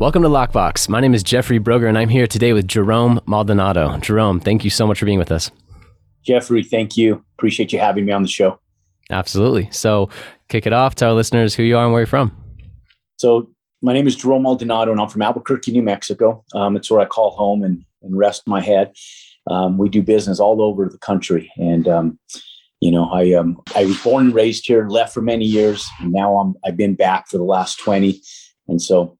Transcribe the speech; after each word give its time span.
Welcome 0.00 0.22
to 0.22 0.30
Lockbox. 0.30 0.88
My 0.88 0.98
name 0.98 1.12
is 1.12 1.22
Jeffrey 1.22 1.60
Broger, 1.60 1.86
and 1.86 1.98
I'm 1.98 2.08
here 2.08 2.26
today 2.26 2.54
with 2.54 2.66
Jerome 2.66 3.20
Maldonado. 3.26 3.98
Jerome, 3.98 4.40
thank 4.40 4.64
you 4.64 4.70
so 4.70 4.86
much 4.86 4.98
for 4.98 5.04
being 5.04 5.18
with 5.18 5.30
us. 5.30 5.50
Jeffrey, 6.24 6.62
thank 6.62 6.96
you. 6.96 7.22
Appreciate 7.36 7.70
you 7.70 7.78
having 7.78 8.06
me 8.06 8.12
on 8.12 8.22
the 8.22 8.28
show. 8.28 8.58
Absolutely. 9.10 9.68
So, 9.70 10.08
kick 10.48 10.66
it 10.66 10.72
off. 10.72 10.94
Tell 10.94 11.10
our 11.10 11.14
listeners 11.14 11.54
who 11.54 11.64
you 11.64 11.76
are 11.76 11.84
and 11.84 11.92
where 11.92 12.00
you're 12.00 12.06
from. 12.06 12.34
So, 13.18 13.50
my 13.82 13.92
name 13.92 14.06
is 14.06 14.16
Jerome 14.16 14.44
Maldonado, 14.44 14.90
and 14.90 14.98
I'm 14.98 15.08
from 15.10 15.20
Albuquerque, 15.20 15.70
New 15.70 15.82
Mexico. 15.82 16.46
Um, 16.54 16.76
it's 16.76 16.90
where 16.90 17.00
I 17.00 17.04
call 17.04 17.32
home 17.32 17.62
and, 17.62 17.84
and 18.00 18.16
rest 18.16 18.48
my 18.48 18.62
head. 18.62 18.94
Um, 19.50 19.76
we 19.76 19.90
do 19.90 20.00
business 20.00 20.40
all 20.40 20.62
over 20.62 20.88
the 20.88 20.96
country, 20.96 21.52
and 21.58 21.86
um, 21.86 22.18
you 22.80 22.90
know, 22.90 23.10
I 23.10 23.34
um, 23.34 23.60
I 23.76 23.84
was 23.84 24.02
born 24.02 24.28
and 24.28 24.34
raised 24.34 24.66
here, 24.66 24.88
left 24.88 25.12
for 25.12 25.20
many 25.20 25.44
years, 25.44 25.86
and 26.00 26.10
now 26.10 26.38
I'm 26.38 26.54
I've 26.64 26.78
been 26.78 26.94
back 26.94 27.28
for 27.28 27.36
the 27.36 27.44
last 27.44 27.78
twenty, 27.78 28.22
and 28.66 28.80
so 28.80 29.18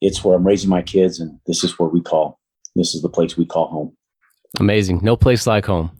it's 0.00 0.24
where 0.24 0.36
I'm 0.36 0.46
raising 0.46 0.70
my 0.70 0.82
kids, 0.82 1.20
and 1.20 1.38
this 1.46 1.64
is 1.64 1.78
where 1.78 1.88
we 1.88 2.00
call 2.00 2.40
this 2.76 2.94
is 2.94 3.02
the 3.02 3.08
place 3.08 3.36
we 3.36 3.46
call 3.46 3.68
home. 3.68 3.96
Amazing. 4.58 5.00
No 5.02 5.16
place 5.16 5.46
like 5.46 5.66
home. 5.66 5.90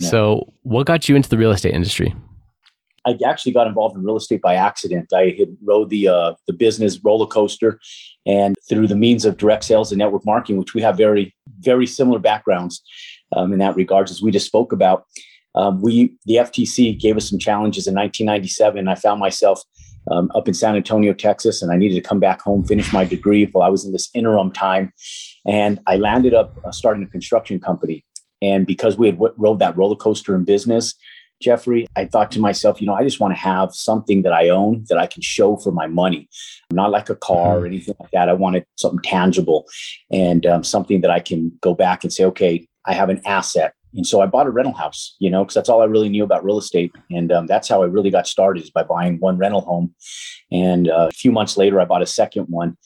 So, 0.00 0.52
what 0.62 0.86
got 0.86 1.08
you 1.08 1.16
into 1.16 1.28
the 1.28 1.38
real 1.38 1.50
estate 1.50 1.74
industry? 1.74 2.14
I 3.04 3.18
actually 3.26 3.52
got 3.52 3.66
involved 3.66 3.96
in 3.96 4.04
real 4.04 4.16
estate 4.16 4.42
by 4.42 4.54
accident. 4.54 5.12
I 5.12 5.34
had 5.38 5.56
rode 5.62 5.90
the 5.90 6.08
uh, 6.08 6.34
the 6.46 6.52
business 6.52 7.00
roller 7.02 7.26
coaster, 7.26 7.80
and 8.26 8.54
through 8.68 8.86
the 8.86 8.96
means 8.96 9.24
of 9.24 9.38
direct 9.38 9.64
sales 9.64 9.90
and 9.90 9.98
network 9.98 10.24
marketing, 10.24 10.58
which 10.58 10.74
we 10.74 10.82
have 10.82 10.96
very 10.96 11.34
very 11.60 11.86
similar 11.86 12.18
backgrounds 12.18 12.82
um, 13.34 13.52
in 13.52 13.58
that 13.58 13.76
regards, 13.76 14.10
as 14.10 14.22
we 14.22 14.30
just 14.30 14.46
spoke 14.46 14.72
about. 14.72 15.04
Um, 15.54 15.80
we 15.82 16.14
the 16.26 16.36
FTC 16.36 16.98
gave 17.00 17.16
us 17.16 17.28
some 17.28 17.38
challenges 17.38 17.88
in 17.88 17.94
1997. 17.94 18.86
I 18.86 18.94
found 18.94 19.18
myself 19.18 19.62
um, 20.10 20.30
up 20.34 20.48
in 20.48 20.54
San 20.54 20.76
Antonio, 20.76 21.12
Texas, 21.12 21.62
and 21.62 21.72
I 21.72 21.76
needed 21.76 21.94
to 21.94 22.08
come 22.08 22.20
back 22.20 22.40
home, 22.40 22.64
finish 22.64 22.92
my 22.92 23.04
degree 23.04 23.46
while 23.46 23.66
I 23.66 23.70
was 23.70 23.84
in 23.84 23.92
this 23.92 24.10
interim 24.14 24.52
time. 24.52 24.92
And 25.46 25.80
I 25.86 25.96
landed 25.96 26.34
up 26.34 26.58
uh, 26.64 26.72
starting 26.72 27.02
a 27.02 27.06
construction 27.06 27.60
company. 27.60 28.04
And 28.40 28.66
because 28.66 28.96
we 28.96 29.06
had 29.06 29.16
w- 29.16 29.34
rode 29.36 29.58
that 29.58 29.76
roller 29.76 29.96
coaster 29.96 30.34
in 30.34 30.44
business, 30.44 30.94
Jeffrey, 31.40 31.86
I 31.94 32.04
thought 32.04 32.32
to 32.32 32.40
myself, 32.40 32.80
you 32.80 32.86
know, 32.86 32.94
I 32.94 33.04
just 33.04 33.20
want 33.20 33.32
to 33.32 33.40
have 33.40 33.72
something 33.72 34.22
that 34.22 34.32
I 34.32 34.48
own 34.48 34.84
that 34.88 34.98
I 34.98 35.06
can 35.06 35.22
show 35.22 35.56
for 35.56 35.70
my 35.70 35.86
money, 35.86 36.28
not 36.72 36.90
like 36.90 37.10
a 37.10 37.14
car 37.14 37.36
or 37.36 37.56
mm-hmm. 37.58 37.66
anything 37.66 37.94
like 38.00 38.10
that. 38.10 38.28
I 38.28 38.32
wanted 38.32 38.64
something 38.76 39.00
tangible 39.02 39.64
and 40.10 40.44
um, 40.46 40.64
something 40.64 41.00
that 41.02 41.10
I 41.10 41.20
can 41.20 41.52
go 41.60 41.74
back 41.74 42.02
and 42.02 42.12
say, 42.12 42.24
okay, 42.24 42.66
I 42.86 42.94
have 42.94 43.08
an 43.08 43.20
asset 43.24 43.74
and 43.94 44.06
so 44.06 44.20
I 44.20 44.26
bought 44.26 44.46
a 44.46 44.50
rental 44.50 44.74
house, 44.74 45.16
you 45.18 45.30
know, 45.30 45.44
because 45.44 45.54
that's 45.54 45.68
all 45.68 45.80
I 45.80 45.86
really 45.86 46.08
knew 46.08 46.24
about 46.24 46.44
real 46.44 46.58
estate. 46.58 46.92
And 47.10 47.32
um, 47.32 47.46
that's 47.46 47.68
how 47.68 47.82
I 47.82 47.86
really 47.86 48.10
got 48.10 48.26
started 48.26 48.62
is 48.62 48.70
by 48.70 48.82
buying 48.82 49.18
one 49.18 49.38
rental 49.38 49.62
home. 49.62 49.94
And 50.52 50.88
uh, 50.88 51.08
a 51.08 51.14
few 51.14 51.32
months 51.32 51.56
later, 51.56 51.80
I 51.80 51.84
bought 51.84 52.02
a 52.02 52.06
second 52.06 52.46
one. 52.48 52.76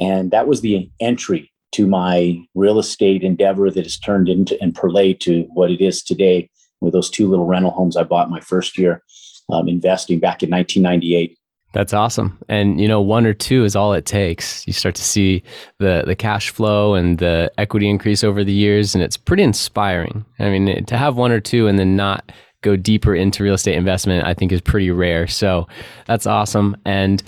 And 0.00 0.30
that 0.30 0.48
was 0.48 0.60
the 0.60 0.90
entry 1.00 1.52
to 1.72 1.86
my 1.86 2.38
real 2.54 2.78
estate 2.78 3.22
endeavor 3.22 3.70
that 3.70 3.84
has 3.84 3.98
turned 3.98 4.28
into 4.28 4.60
and 4.60 4.74
perlayed 4.74 5.20
to 5.20 5.42
what 5.52 5.70
it 5.70 5.80
is 5.80 6.02
today 6.02 6.50
with 6.80 6.92
those 6.92 7.10
two 7.10 7.28
little 7.28 7.46
rental 7.46 7.70
homes 7.70 7.96
I 7.96 8.04
bought 8.04 8.30
my 8.30 8.40
first 8.40 8.78
year 8.78 9.02
um, 9.50 9.68
investing 9.68 10.18
back 10.18 10.42
in 10.42 10.50
1998. 10.50 11.37
That's 11.72 11.92
awesome. 11.92 12.38
And 12.48 12.80
you 12.80 12.88
know, 12.88 13.00
one 13.00 13.26
or 13.26 13.34
two 13.34 13.64
is 13.64 13.76
all 13.76 13.92
it 13.92 14.06
takes. 14.06 14.66
You 14.66 14.72
start 14.72 14.94
to 14.94 15.04
see 15.04 15.42
the 15.78 16.04
the 16.06 16.16
cash 16.16 16.50
flow 16.50 16.94
and 16.94 17.18
the 17.18 17.52
equity 17.58 17.88
increase 17.88 18.24
over 18.24 18.42
the 18.42 18.52
years 18.52 18.94
and 18.94 19.04
it's 19.04 19.16
pretty 19.16 19.42
inspiring. 19.42 20.24
I 20.38 20.48
mean, 20.48 20.84
to 20.86 20.96
have 20.96 21.16
one 21.16 21.30
or 21.30 21.40
two 21.40 21.66
and 21.66 21.78
then 21.78 21.94
not 21.94 22.32
go 22.62 22.74
deeper 22.74 23.14
into 23.14 23.44
real 23.44 23.54
estate 23.54 23.76
investment, 23.76 24.26
I 24.26 24.34
think 24.34 24.50
is 24.50 24.60
pretty 24.60 24.90
rare. 24.90 25.26
So, 25.26 25.68
that's 26.06 26.26
awesome. 26.26 26.76
And 26.84 27.22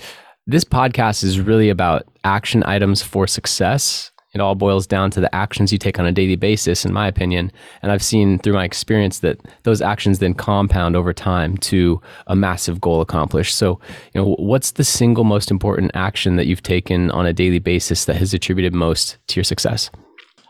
this 0.47 0.63
podcast 0.63 1.23
is 1.23 1.39
really 1.39 1.69
about 1.69 2.05
action 2.23 2.63
items 2.65 3.01
for 3.01 3.27
success 3.27 4.10
it 4.33 4.39
all 4.39 4.55
boils 4.55 4.87
down 4.87 5.11
to 5.11 5.19
the 5.19 5.33
actions 5.35 5.71
you 5.71 5.77
take 5.77 5.99
on 5.99 6.05
a 6.05 6.11
daily 6.11 6.35
basis, 6.35 6.85
in 6.85 6.93
my 6.93 7.07
opinion. 7.07 7.51
And 7.81 7.91
I've 7.91 8.03
seen 8.03 8.39
through 8.39 8.53
my 8.53 8.63
experience 8.63 9.19
that 9.19 9.39
those 9.63 9.81
actions 9.81 10.19
then 10.19 10.33
compound 10.33 10.95
over 10.95 11.13
time 11.13 11.57
to 11.57 12.01
a 12.27 12.35
massive 12.35 12.79
goal 12.79 13.01
accomplished. 13.01 13.55
So, 13.55 13.79
you 14.13 14.21
know, 14.21 14.35
what's 14.39 14.71
the 14.71 14.83
single 14.83 15.25
most 15.25 15.51
important 15.51 15.91
action 15.95 16.37
that 16.37 16.45
you've 16.45 16.63
taken 16.63 17.11
on 17.11 17.25
a 17.25 17.33
daily 17.33 17.59
basis 17.59 18.05
that 18.05 18.15
has 18.15 18.33
attributed 18.33 18.73
most 18.73 19.17
to 19.27 19.39
your 19.39 19.43
success? 19.43 19.89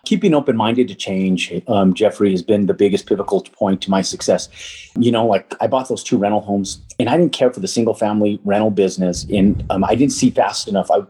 Keeping 0.05 0.33
open 0.33 0.57
minded 0.57 0.87
to 0.87 0.95
change, 0.95 1.53
um, 1.67 1.93
Jeffrey, 1.93 2.31
has 2.31 2.41
been 2.41 2.65
the 2.65 2.73
biggest 2.73 3.05
pivotal 3.05 3.41
point 3.41 3.81
to 3.81 3.89
my 3.89 4.01
success. 4.01 4.49
You 4.97 5.11
know, 5.11 5.25
like 5.25 5.53
I 5.61 5.67
bought 5.67 5.89
those 5.89 6.03
two 6.03 6.17
rental 6.17 6.41
homes 6.41 6.81
and 6.99 7.07
I 7.07 7.17
didn't 7.17 7.33
care 7.33 7.51
for 7.51 7.59
the 7.59 7.67
single 7.67 7.93
family 7.93 8.39
rental 8.43 8.71
business. 8.71 9.25
And 9.25 9.63
um, 9.69 9.83
I 9.83 9.95
didn't 9.95 10.13
see 10.13 10.31
fast 10.31 10.67
enough. 10.67 10.89
I, 10.89 11.01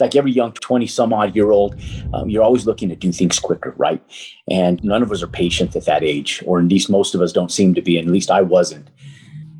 like 0.00 0.16
every 0.16 0.32
young 0.32 0.52
20 0.52 0.86
some 0.86 1.12
odd 1.12 1.34
year 1.34 1.50
old, 1.50 1.76
um, 2.14 2.30
you're 2.30 2.42
always 2.42 2.66
looking 2.66 2.88
to 2.88 2.96
do 2.96 3.12
things 3.12 3.38
quicker, 3.38 3.74
right? 3.76 4.02
And 4.50 4.82
none 4.82 5.02
of 5.02 5.10
us 5.12 5.22
are 5.22 5.28
patient 5.28 5.74
at 5.76 5.84
that 5.86 6.02
age, 6.02 6.42
or 6.46 6.60
at 6.60 6.66
least 6.66 6.88
most 6.88 7.14
of 7.14 7.20
us 7.20 7.32
don't 7.32 7.52
seem 7.52 7.74
to 7.74 7.82
be, 7.82 7.98
and 7.98 8.06
at 8.06 8.12
least 8.12 8.30
I 8.30 8.42
wasn't. 8.42 8.88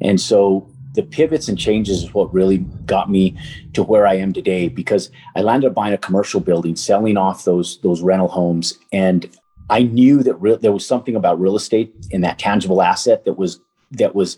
And 0.01 0.21
so 0.21 0.71
the 0.95 1.03
pivots 1.03 1.49
and 1.49 1.59
changes 1.59 2.03
is 2.03 2.15
what 2.15 2.33
really 2.33 2.59
got 2.87 3.11
me 3.11 3.37
to 3.75 3.83
where 3.83 4.07
I 4.07 4.15
am 4.15 4.33
today 4.33 4.69
because 4.69 5.11
I 5.37 5.43
landed 5.43 5.69
up 5.69 5.75
buying 5.75 5.95
a 5.95 5.99
commercial 5.99 6.41
building, 6.41 6.77
selling 6.77 7.17
off 7.17 7.45
those 7.45 7.79
those 7.83 8.03
rental 8.03 8.29
homes, 8.29 8.79
and 8.93 9.29
I 9.71 9.83
knew 9.83 10.23
that 10.23 10.35
re- 10.37 10.57
there 10.57 10.73
was 10.73 10.87
something 10.87 11.15
about 11.15 11.41
real 11.41 11.57
estate 11.57 11.95
in 12.11 12.23
that 12.23 12.39
tangible 12.39 12.83
asset 12.83 13.25
that 13.25 13.35
was 13.35 13.61
that 13.93 14.15
was 14.15 14.37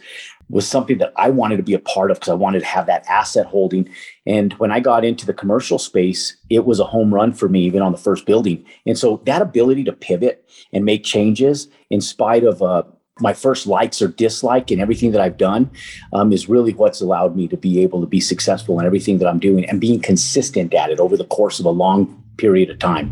was 0.49 0.67
something 0.67 0.99
that 0.99 1.13
I 1.17 1.31
wanted 1.31 1.59
to 1.59 1.63
be 1.63 1.75
a 1.75 1.79
part 1.79 2.11
of 2.11 2.19
because 2.19 2.31
I 2.31 2.35
wanted 2.35 2.61
to 2.61 2.67
have 2.67 2.87
that 2.87 3.07
asset 3.09 3.47
holding. 3.47 3.89
And 4.27 4.53
when 4.55 4.73
I 4.73 4.81
got 4.81 5.05
into 5.05 5.25
the 5.25 5.33
commercial 5.33 5.79
space, 5.79 6.37
it 6.51 6.65
was 6.65 6.81
a 6.81 6.85
home 6.85 7.15
run 7.15 7.33
for 7.33 7.49
me, 7.49 7.63
even 7.63 7.83
on 7.83 7.93
the 7.93 7.99
first 7.99 8.27
building. 8.27 8.65
And 8.85 8.99
so 8.99 9.23
that 9.27 9.43
ability 9.43 9.85
to 9.85 9.93
pivot 9.93 10.45
and 10.73 10.85
make 10.85 11.05
changes 11.05 11.69
in 11.89 12.01
spite 12.01 12.43
of 12.43 12.63
uh, 12.63 12.83
my 13.21 13.33
first 13.33 13.67
likes 13.67 14.01
or 14.03 14.09
dislike 14.09 14.71
and 14.71 14.81
everything 14.81 15.13
that 15.13 15.21
I've 15.21 15.37
done 15.37 15.71
um, 16.13 16.33
is 16.33 16.49
really 16.49 16.73
what's 16.73 17.01
allowed 17.01 17.37
me 17.37 17.49
to 17.49 17.57
be 17.57 17.83
able 17.83 18.01
to 18.01 18.07
be 18.07 18.21
successful 18.21 18.79
in 18.81 18.87
everything 18.87 19.19
that 19.19 19.29
I'm 19.29 19.39
doing 19.39 19.65
and 19.67 19.81
being 19.81 20.01
consistent 20.01 20.75
at 20.75 20.91
it 20.91 21.01
over 21.01 21.17
the 21.17 21.25
course 21.25 21.61
of 21.61 21.67
a 21.67 21.71
long 21.71 22.23
period 22.37 22.71
of 22.71 22.79
time. 22.79 23.11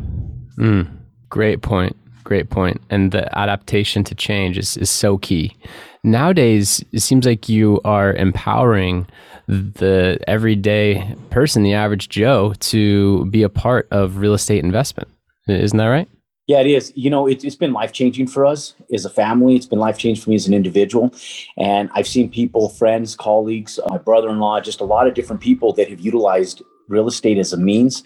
Mm, 0.59 0.89
great 1.29 1.63
point. 1.63 1.97
Great 2.25 2.51
point. 2.51 2.81
And 2.91 3.11
the 3.13 3.39
adaptation 3.39 4.05
to 4.05 4.15
change 4.15 4.59
is, 4.59 4.77
is 4.77 4.91
so 4.91 5.19
key. 5.19 5.57
Nowadays, 6.05 6.85
it 6.93 7.01
seems 7.01 7.25
like 7.25 7.49
you 7.49 7.81
are 7.85 8.13
empowering 8.13 9.07
the 9.47 10.19
everyday 10.29 11.17
person, 11.31 11.63
the 11.63 11.73
average 11.73 12.11
Joe, 12.11 12.53
to 12.61 13.25
be 13.27 13.43
a 13.43 13.49
part 13.49 13.89
of 13.91 14.19
real 14.19 14.35
estate 14.35 14.63
investment. 14.63 15.09
Isn't 15.49 15.79
that 15.79 15.87
right? 15.87 16.09
Yeah, 16.49 16.61
it 16.61 16.67
is. 16.67 16.95
You 16.97 17.11
know, 17.11 17.27
it, 17.27 17.45
it's 17.45 17.55
been 17.55 17.75
life 17.75 17.93
changing 17.93 18.27
for 18.27 18.47
us 18.47 18.75
as 18.93 19.05
a 19.05 19.11
family. 19.11 19.55
It's 19.55 19.67
been 19.67 19.79
life 19.79 19.99
changing 19.99 20.25
for 20.25 20.31
me 20.31 20.37
as 20.37 20.47
an 20.47 20.55
individual. 20.55 21.15
And 21.59 21.91
I've 21.93 22.09
seen 22.09 22.31
people, 22.31 22.71
friends, 22.71 23.15
colleagues, 23.15 23.79
my 23.89 23.99
brother 23.99 24.31
in 24.31 24.41
law, 24.41 24.59
just 24.59 24.81
a 24.81 24.85
lot 24.85 25.07
of 25.07 25.13
different 25.13 25.43
people 25.43 25.75
that 25.75 25.91
have 25.91 26.01
utilized 26.01 26.63
real 26.89 27.07
estate 27.07 27.37
as 27.37 27.53
a 27.53 27.59
means 27.59 28.03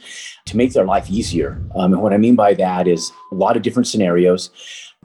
to 0.46 0.56
make 0.56 0.72
their 0.72 0.84
life 0.84 1.08
easier. 1.08 1.62
Um, 1.76 1.92
and 1.92 2.02
what 2.02 2.12
I 2.12 2.16
mean 2.16 2.34
by 2.34 2.52
that 2.54 2.88
is 2.88 3.12
a 3.30 3.36
lot 3.36 3.56
of 3.56 3.62
different 3.62 3.86
scenarios. 3.86 4.50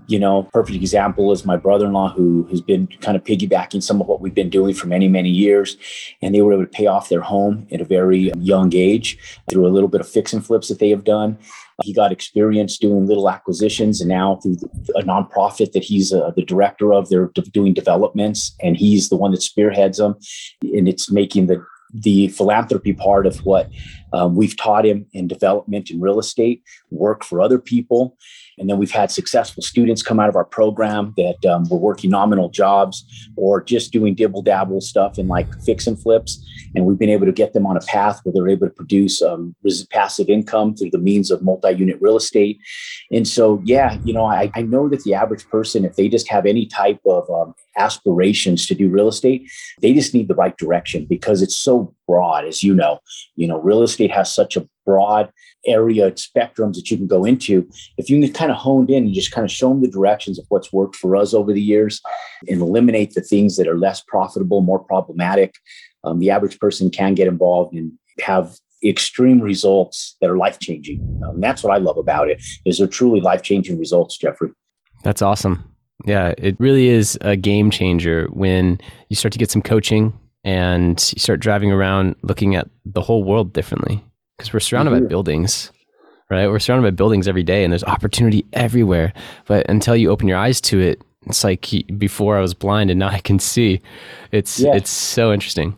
You 0.07 0.17
know, 0.17 0.43
perfect 0.51 0.77
example 0.77 1.31
is 1.31 1.45
my 1.45 1.57
brother-in-law 1.57 2.13
who 2.13 2.47
has 2.49 2.59
been 2.59 2.87
kind 3.01 3.15
of 3.15 3.23
piggybacking 3.23 3.83
some 3.83 4.01
of 4.01 4.07
what 4.07 4.19
we've 4.19 4.33
been 4.33 4.49
doing 4.49 4.73
for 4.73 4.87
many, 4.87 5.07
many 5.07 5.29
years. 5.29 5.77
And 6.23 6.33
they 6.33 6.41
were 6.41 6.53
able 6.53 6.65
to 6.65 6.71
pay 6.71 6.87
off 6.87 7.09
their 7.09 7.21
home 7.21 7.67
at 7.71 7.81
a 7.81 7.85
very 7.85 8.31
young 8.39 8.73
age 8.73 9.19
through 9.47 9.67
a 9.67 9.69
little 9.69 9.89
bit 9.89 10.01
of 10.01 10.09
fix 10.09 10.33
and 10.33 10.43
flips 10.43 10.69
that 10.69 10.79
they 10.79 10.89
have 10.89 11.03
done. 11.03 11.37
He 11.83 11.93
got 11.93 12.11
experience 12.11 12.77
doing 12.77 13.05
little 13.05 13.29
acquisitions, 13.29 14.01
and 14.01 14.09
now 14.09 14.37
through 14.37 14.57
a 14.95 15.03
nonprofit 15.03 15.73
that 15.73 15.83
he's 15.83 16.11
uh, 16.11 16.31
the 16.35 16.43
director 16.43 16.93
of, 16.93 17.09
they're 17.09 17.31
doing 17.51 17.73
developments, 17.73 18.55
and 18.61 18.75
he's 18.75 19.09
the 19.09 19.15
one 19.15 19.31
that 19.31 19.43
spearheads 19.43 19.97
them, 19.97 20.15
and 20.61 20.87
it's 20.87 21.11
making 21.11 21.47
the 21.47 21.63
the 21.93 22.27
philanthropy 22.29 22.93
part 22.93 23.25
of 23.25 23.37
what 23.45 23.69
um, 24.13 24.35
we've 24.35 24.57
taught 24.57 24.85
him 24.85 25.05
in 25.13 25.27
development 25.27 25.89
and 25.89 26.01
real 26.01 26.19
estate 26.19 26.63
work 26.91 27.23
for 27.23 27.41
other 27.41 27.59
people 27.59 28.17
and 28.57 28.69
then 28.69 28.77
we've 28.77 28.91
had 28.91 29.11
successful 29.11 29.61
students 29.61 30.01
come 30.01 30.19
out 30.19 30.29
of 30.29 30.35
our 30.35 30.45
program 30.45 31.13
that 31.17 31.45
um, 31.45 31.67
were 31.69 31.77
working 31.77 32.09
nominal 32.09 32.49
jobs 32.49 33.05
or 33.35 33.63
just 33.63 33.91
doing 33.91 34.15
dibble 34.15 34.41
dabble 34.41 34.81
stuff 34.81 35.19
in 35.19 35.27
like 35.27 35.47
fix 35.61 35.85
and 35.85 36.01
flips. 36.01 36.43
And 36.75 36.85
we've 36.85 36.97
been 36.97 37.09
able 37.09 37.27
to 37.27 37.31
get 37.31 37.53
them 37.53 37.65
on 37.65 37.77
a 37.77 37.81
path 37.81 38.19
where 38.23 38.33
they're 38.33 38.49
able 38.49 38.67
to 38.67 38.73
produce 38.73 39.21
um, 39.21 39.55
passive 39.91 40.29
income 40.29 40.75
through 40.75 40.89
the 40.91 40.97
means 40.97 41.29
of 41.29 41.43
multi 41.43 41.71
unit 41.71 41.97
real 42.01 42.17
estate. 42.17 42.59
And 43.11 43.27
so, 43.27 43.61
yeah, 43.63 43.99
you 44.03 44.13
know, 44.13 44.25
I, 44.25 44.51
I 44.55 44.63
know 44.63 44.89
that 44.89 45.03
the 45.03 45.13
average 45.13 45.47
person, 45.49 45.85
if 45.85 45.95
they 45.95 46.09
just 46.09 46.27
have 46.29 46.45
any 46.45 46.65
type 46.65 46.99
of 47.05 47.29
um, 47.29 47.53
aspirations 47.77 48.65
to 48.67 48.75
do 48.75 48.89
real 48.89 49.07
estate, 49.07 49.49
they 49.81 49.93
just 49.93 50.13
need 50.13 50.27
the 50.27 50.35
right 50.35 50.57
direction 50.57 51.05
because 51.05 51.41
it's 51.41 51.55
so 51.55 51.93
broad, 52.07 52.45
as 52.45 52.63
you 52.63 52.73
know. 52.73 52.99
You 53.35 53.47
know, 53.47 53.59
real 53.59 53.83
estate 53.83 54.11
has 54.11 54.33
such 54.33 54.55
a 54.55 54.67
broad 54.85 55.31
area 55.65 56.07
of 56.07 56.15
spectrums 56.15 56.75
that 56.75 56.89
you 56.89 56.97
can 56.97 57.07
go 57.07 57.25
into. 57.25 57.69
If 57.97 58.09
you 58.09 58.19
can 58.19 58.33
kind 58.33 58.51
of 58.51 58.57
honed 58.57 58.89
in 58.89 59.05
and 59.05 59.13
just 59.13 59.31
kind 59.31 59.45
of 59.45 59.51
show 59.51 59.69
them 59.69 59.81
the 59.81 59.91
directions 59.91 60.39
of 60.39 60.45
what's 60.49 60.71
worked 60.71 60.95
for 60.95 61.15
us 61.15 61.33
over 61.33 61.53
the 61.53 61.61
years 61.61 62.01
and 62.47 62.61
eliminate 62.61 63.13
the 63.13 63.21
things 63.21 63.57
that 63.57 63.67
are 63.67 63.77
less 63.77 64.01
profitable, 64.01 64.61
more 64.61 64.79
problematic, 64.79 65.55
um, 66.03 66.19
the 66.19 66.31
average 66.31 66.59
person 66.59 66.89
can 66.89 67.13
get 67.13 67.27
involved 67.27 67.73
and 67.73 67.91
have 68.21 68.55
extreme 68.83 69.41
results 69.41 70.15
that 70.21 70.29
are 70.29 70.37
life 70.37 70.59
changing. 70.59 71.21
Um, 71.27 71.41
that's 71.41 71.63
what 71.63 71.73
I 71.73 71.77
love 71.77 71.97
about 71.97 72.29
it. 72.29 72.41
Is 72.65 72.77
they're 72.77 72.87
truly 72.87 73.19
life 73.19 73.41
changing 73.41 73.79
results, 73.79 74.17
Jeffrey. 74.17 74.51
That's 75.03 75.21
awesome. 75.21 75.63
Yeah, 76.05 76.33
it 76.37 76.55
really 76.59 76.87
is 76.87 77.17
a 77.21 77.35
game 77.35 77.71
changer 77.71 78.27
when 78.31 78.79
you 79.09 79.15
start 79.15 79.33
to 79.33 79.39
get 79.39 79.49
some 79.49 79.63
coaching 79.63 80.17
and 80.47 81.11
you 81.13 81.19
start 81.19 81.41
driving 81.41 81.73
around 81.73 82.15
looking 82.21 82.55
at 82.55 82.69
the 82.85 83.01
whole 83.01 83.25
world 83.25 83.51
differently 83.51 84.01
because 84.37 84.53
we're 84.53 84.61
surrounded 84.61 84.93
mm-hmm. 84.93 85.03
by 85.03 85.09
buildings, 85.09 85.73
right? 86.29 86.47
We're 86.47 86.59
surrounded 86.59 86.89
by 86.89 86.95
buildings 86.95 87.27
every 87.27 87.43
day 87.43 87.65
and 87.65 87.73
there's 87.73 87.83
opportunity 87.83 88.45
everywhere. 88.53 89.11
But 89.45 89.69
until 89.69 89.93
you 89.97 90.09
open 90.09 90.25
your 90.25 90.37
eyes 90.37 90.61
to 90.61 90.79
it, 90.79 91.01
it's 91.25 91.43
like 91.43 91.69
before 91.97 92.37
I 92.37 92.39
was 92.39 92.53
blind 92.53 92.89
and 92.89 92.97
now 92.97 93.09
I 93.09 93.19
can 93.19 93.39
see. 93.39 93.81
It's 94.31 94.61
yeah. 94.61 94.73
it's 94.73 94.89
so 94.89 95.33
interesting. 95.33 95.75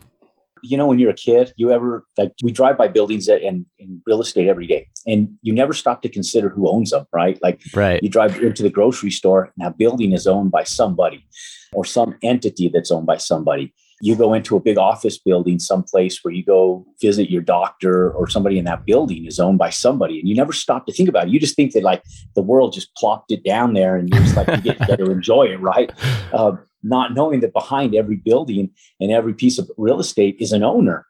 You 0.62 0.76
know, 0.76 0.86
when 0.86 1.00
you're 1.00 1.10
a 1.10 1.14
kid, 1.14 1.52
you 1.56 1.72
ever 1.72 2.04
like 2.16 2.32
we 2.40 2.52
drive 2.52 2.78
by 2.78 2.86
buildings 2.86 3.26
and 3.26 3.66
in 3.80 4.00
real 4.06 4.20
estate 4.20 4.46
every 4.46 4.68
day, 4.68 4.86
and 5.04 5.36
you 5.42 5.52
never 5.52 5.72
stop 5.72 6.00
to 6.02 6.08
consider 6.08 6.48
who 6.48 6.68
owns 6.68 6.90
them, 6.90 7.06
right? 7.12 7.40
Like, 7.42 7.60
right. 7.74 8.00
you 8.02 8.10
drive 8.10 8.38
into 8.40 8.62
the 8.62 8.70
grocery 8.70 9.10
store, 9.10 9.44
and 9.44 9.66
that 9.66 9.78
building 9.78 10.12
is 10.12 10.26
owned 10.26 10.50
by 10.50 10.64
somebody, 10.64 11.26
or 11.72 11.86
some 11.86 12.14
entity 12.22 12.68
that's 12.68 12.90
owned 12.90 13.06
by 13.06 13.16
somebody 13.16 13.72
you 14.00 14.16
go 14.16 14.32
into 14.32 14.56
a 14.56 14.60
big 14.60 14.78
office 14.78 15.18
building 15.18 15.58
someplace 15.58 16.20
where 16.22 16.32
you 16.32 16.44
go 16.44 16.86
visit 17.00 17.30
your 17.30 17.42
doctor 17.42 18.10
or 18.12 18.28
somebody 18.28 18.58
in 18.58 18.64
that 18.64 18.86
building 18.86 19.26
is 19.26 19.38
owned 19.38 19.58
by 19.58 19.70
somebody 19.70 20.18
and 20.18 20.28
you 20.28 20.34
never 20.34 20.52
stop 20.52 20.86
to 20.86 20.92
think 20.92 21.08
about 21.08 21.26
it 21.26 21.30
you 21.30 21.38
just 21.38 21.56
think 21.56 21.72
that 21.72 21.82
like 21.82 22.02
the 22.34 22.42
world 22.42 22.72
just 22.72 22.94
plopped 22.96 23.30
it 23.30 23.44
down 23.44 23.74
there 23.74 23.96
and 23.96 24.08
you're 24.08 24.22
just 24.22 24.36
like 24.36 24.48
you 24.48 24.72
get 24.72 24.78
to 24.86 25.10
enjoy 25.10 25.44
it 25.44 25.60
right 25.60 25.92
uh, 26.32 26.52
not 26.82 27.14
knowing 27.14 27.40
that 27.40 27.52
behind 27.52 27.94
every 27.94 28.16
building 28.16 28.70
and 29.00 29.10
every 29.10 29.34
piece 29.34 29.58
of 29.58 29.70
real 29.76 30.00
estate 30.00 30.36
is 30.40 30.52
an 30.52 30.62
owner 30.62 31.06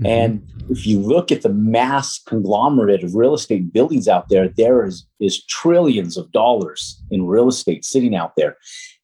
mm-hmm. 0.00 0.06
and 0.06 0.42
if 0.70 0.86
you 0.86 1.00
look 1.00 1.32
at 1.32 1.42
the 1.42 1.48
mass 1.48 2.20
conglomerate 2.26 3.02
of 3.02 3.14
real 3.14 3.34
estate 3.34 3.72
buildings 3.72 4.06
out 4.06 4.28
there, 4.28 4.48
there 4.48 4.84
is, 4.84 5.06
is 5.20 5.44
trillions 5.46 6.16
of 6.16 6.30
dollars 6.32 7.02
in 7.10 7.26
real 7.26 7.48
estate 7.48 7.84
sitting 7.84 8.14
out 8.14 8.34
there. 8.36 8.56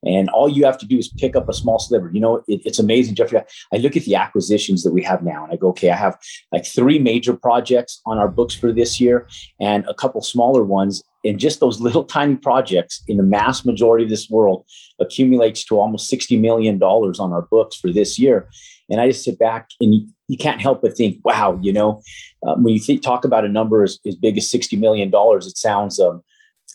And 0.06 0.28
all 0.30 0.48
you 0.48 0.64
have 0.64 0.78
to 0.78 0.86
do 0.86 0.98
is 0.98 1.08
pick 1.08 1.36
up 1.36 1.48
a 1.48 1.52
small 1.52 1.78
sliver. 1.78 2.10
You 2.12 2.20
know, 2.20 2.36
it, 2.46 2.60
it's 2.64 2.78
amazing, 2.78 3.14
Jeffrey. 3.14 3.40
I 3.72 3.76
look 3.76 3.96
at 3.96 4.04
the 4.04 4.14
acquisitions 4.14 4.82
that 4.82 4.92
we 4.92 5.02
have 5.02 5.22
now 5.22 5.44
and 5.44 5.52
I 5.52 5.56
go, 5.56 5.68
okay, 5.68 5.90
I 5.90 5.96
have 5.96 6.18
like 6.52 6.66
three 6.66 6.98
major 6.98 7.34
projects 7.34 8.00
on 8.06 8.18
our 8.18 8.28
books 8.28 8.54
for 8.54 8.72
this 8.72 9.00
year 9.00 9.26
and 9.60 9.84
a 9.88 9.94
couple 9.94 10.20
smaller 10.22 10.62
ones. 10.62 11.02
And 11.24 11.38
just 11.38 11.60
those 11.60 11.80
little 11.80 12.04
tiny 12.04 12.36
projects 12.36 13.02
in 13.08 13.16
the 13.16 13.22
mass 13.22 13.64
majority 13.64 14.04
of 14.04 14.10
this 14.10 14.28
world 14.28 14.66
accumulates 15.00 15.64
to 15.64 15.78
almost 15.78 16.12
$60 16.12 16.38
million 16.38 16.82
on 16.82 17.32
our 17.32 17.42
books 17.42 17.76
for 17.76 17.90
this 17.90 18.18
year. 18.18 18.48
And 18.90 19.00
I 19.00 19.08
just 19.08 19.24
sit 19.24 19.38
back 19.38 19.70
and 19.80 19.94
you, 19.94 20.06
you 20.28 20.36
can't 20.36 20.60
help 20.60 20.82
but 20.82 20.96
think, 20.96 21.18
wow, 21.24 21.58
you 21.62 21.72
know, 21.72 22.02
um, 22.46 22.62
when 22.62 22.74
you 22.74 22.98
talk 22.98 23.24
about 23.24 23.44
a 23.44 23.48
number 23.48 23.82
as, 23.82 23.98
as 24.06 24.14
big 24.16 24.36
as 24.36 24.50
$60 24.50 24.78
million, 24.78 25.10
it 25.12 25.56
sounds 25.56 25.98
um, 25.98 26.22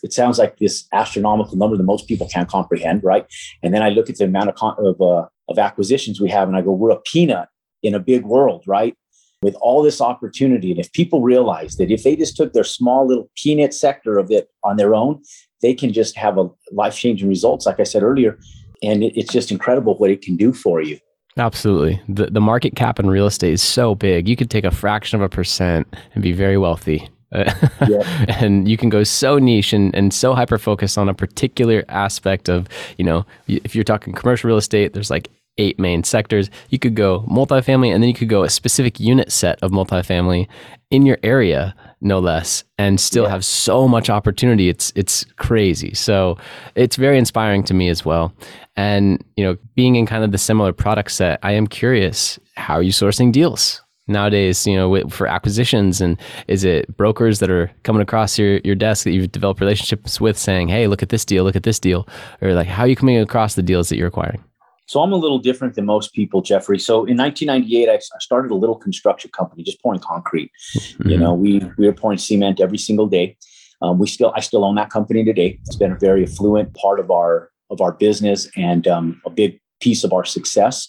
it 0.02 0.12
sounds 0.12 0.38
like 0.38 0.58
this 0.58 0.86
astronomical 0.92 1.56
number 1.56 1.76
that 1.76 1.82
most 1.82 2.06
people 2.06 2.28
can't 2.28 2.48
comprehend, 2.48 3.04
right? 3.04 3.26
And 3.62 3.74
then 3.74 3.82
I 3.82 3.90
look 3.90 4.08
at 4.10 4.16
the 4.16 4.24
amount 4.24 4.48
of 4.48 4.54
con- 4.54 4.76
of, 4.78 5.00
uh, 5.00 5.26
of 5.48 5.58
acquisitions 5.58 6.20
we 6.20 6.30
have, 6.30 6.48
and 6.48 6.56
I 6.56 6.62
go, 6.62 6.72
we're 6.72 6.90
a 6.90 7.00
peanut 7.00 7.48
in 7.82 7.94
a 7.94 8.00
big 8.00 8.24
world, 8.24 8.64
right? 8.66 8.94
With 9.42 9.54
all 9.56 9.82
this 9.82 10.00
opportunity, 10.00 10.70
and 10.70 10.78
if 10.78 10.92
people 10.92 11.22
realize 11.22 11.76
that 11.76 11.90
if 11.90 12.02
they 12.02 12.14
just 12.14 12.36
took 12.36 12.52
their 12.52 12.64
small 12.64 13.06
little 13.06 13.30
peanut 13.36 13.72
sector 13.72 14.18
of 14.18 14.30
it 14.30 14.48
on 14.62 14.76
their 14.76 14.94
own, 14.94 15.22
they 15.62 15.74
can 15.74 15.92
just 15.92 16.16
have 16.16 16.36
a 16.38 16.48
life 16.72 16.96
changing 16.96 17.28
results, 17.28 17.64
like 17.64 17.80
I 17.80 17.84
said 17.84 18.02
earlier, 18.02 18.38
and 18.82 19.02
it, 19.02 19.16
it's 19.16 19.32
just 19.32 19.50
incredible 19.50 19.96
what 19.96 20.10
it 20.10 20.20
can 20.20 20.36
do 20.36 20.52
for 20.52 20.82
you. 20.82 20.98
Absolutely. 21.36 22.02
The 22.08 22.26
the 22.26 22.40
market 22.40 22.74
cap 22.74 22.98
in 22.98 23.08
real 23.08 23.26
estate 23.26 23.52
is 23.52 23.62
so 23.62 23.94
big. 23.94 24.28
You 24.28 24.36
could 24.36 24.50
take 24.50 24.64
a 24.64 24.70
fraction 24.70 25.16
of 25.16 25.22
a 25.22 25.28
percent 25.28 25.86
and 26.12 26.22
be 26.22 26.32
very 26.32 26.58
wealthy 26.58 27.08
Uh, 27.32 27.52
yeah. 27.88 28.24
and 28.40 28.68
you 28.68 28.76
can 28.76 28.88
go 28.88 29.02
so 29.04 29.38
niche 29.38 29.72
and, 29.72 29.94
and 29.94 30.12
so 30.12 30.34
hyper 30.34 30.58
focused 30.58 30.98
on 30.98 31.08
a 31.08 31.14
particular 31.14 31.84
aspect 31.88 32.48
of, 32.48 32.68
you 32.98 33.04
know, 33.04 33.24
if 33.46 33.74
you're 33.74 33.84
talking 33.84 34.12
commercial 34.12 34.48
real 34.48 34.56
estate, 34.56 34.92
there's 34.92 35.10
like 35.10 35.28
eight 35.58 35.78
main 35.78 36.02
sectors. 36.02 36.50
You 36.70 36.78
could 36.78 36.94
go 36.94 37.20
multifamily 37.28 37.92
and 37.92 38.02
then 38.02 38.08
you 38.08 38.14
could 38.14 38.28
go 38.28 38.42
a 38.42 38.50
specific 38.50 38.98
unit 38.98 39.30
set 39.30 39.58
of 39.62 39.70
multifamily 39.70 40.48
in 40.90 41.06
your 41.06 41.18
area, 41.22 41.74
no 42.00 42.18
less, 42.18 42.64
and 42.78 42.98
still 42.98 43.24
yeah. 43.24 43.30
have 43.30 43.44
so 43.44 43.86
much 43.86 44.10
opportunity. 44.10 44.68
It's 44.68 44.92
it's 44.96 45.24
crazy. 45.36 45.94
So 45.94 46.36
it's 46.74 46.96
very 46.96 47.18
inspiring 47.18 47.62
to 47.64 47.74
me 47.74 47.88
as 47.88 48.04
well. 48.04 48.32
And 48.76 49.24
you 49.36 49.44
know, 49.44 49.56
being 49.74 49.96
in 49.96 50.06
kind 50.06 50.24
of 50.24 50.32
the 50.32 50.38
similar 50.38 50.72
product 50.72 51.12
set, 51.12 51.38
I 51.42 51.52
am 51.52 51.66
curious, 51.66 52.38
how 52.56 52.74
are 52.74 52.82
you 52.82 52.92
sourcing 52.92 53.30
deals? 53.30 53.82
Nowadays, 54.10 54.66
you 54.66 54.76
know, 54.76 55.08
for 55.08 55.26
acquisitions? 55.26 56.00
And 56.00 56.20
is 56.48 56.64
it 56.64 56.96
brokers 56.96 57.38
that 57.38 57.50
are 57.50 57.70
coming 57.82 58.02
across 58.02 58.38
your, 58.38 58.58
your 58.64 58.74
desk 58.74 59.04
that 59.04 59.12
you've 59.12 59.32
developed 59.32 59.60
relationships 59.60 60.20
with 60.20 60.36
saying, 60.36 60.68
hey, 60.68 60.86
look 60.86 61.02
at 61.02 61.08
this 61.08 61.24
deal, 61.24 61.44
look 61.44 61.56
at 61.56 61.62
this 61.62 61.78
deal? 61.78 62.06
Or 62.42 62.52
like, 62.52 62.68
how 62.68 62.82
are 62.82 62.88
you 62.88 62.96
coming 62.96 63.18
across 63.18 63.54
the 63.54 63.62
deals 63.62 63.88
that 63.88 63.96
you're 63.96 64.08
acquiring? 64.08 64.42
So 64.86 65.00
I'm 65.00 65.12
a 65.12 65.16
little 65.16 65.38
different 65.38 65.76
than 65.76 65.86
most 65.86 66.12
people, 66.12 66.42
Jeffrey. 66.42 66.78
So 66.80 67.06
in 67.06 67.16
1998, 67.16 67.88
I 67.88 67.98
started 68.18 68.50
a 68.50 68.56
little 68.56 68.74
construction 68.74 69.30
company, 69.30 69.62
just 69.62 69.80
pouring 69.80 70.00
concrete. 70.00 70.50
Mm-hmm. 70.74 71.08
You 71.08 71.16
know, 71.16 71.32
we 71.32 71.62
we 71.78 71.86
were 71.86 71.92
pouring 71.92 72.18
cement 72.18 72.60
every 72.60 72.78
single 72.78 73.06
day. 73.06 73.36
Um, 73.82 73.98
we 73.98 74.08
still, 74.08 74.32
I 74.34 74.40
still 74.40 74.64
own 74.64 74.74
that 74.74 74.90
company 74.90 75.24
today. 75.24 75.60
It's 75.64 75.76
been 75.76 75.92
a 75.92 75.98
very 75.98 76.24
affluent 76.24 76.74
part 76.74 76.98
of 76.98 77.08
our 77.10 77.50
of 77.70 77.80
our 77.80 77.92
business 77.92 78.48
and 78.56 78.88
um, 78.88 79.22
a 79.24 79.30
big 79.30 79.60
piece 79.80 80.04
of 80.04 80.12
our 80.12 80.24
success. 80.24 80.88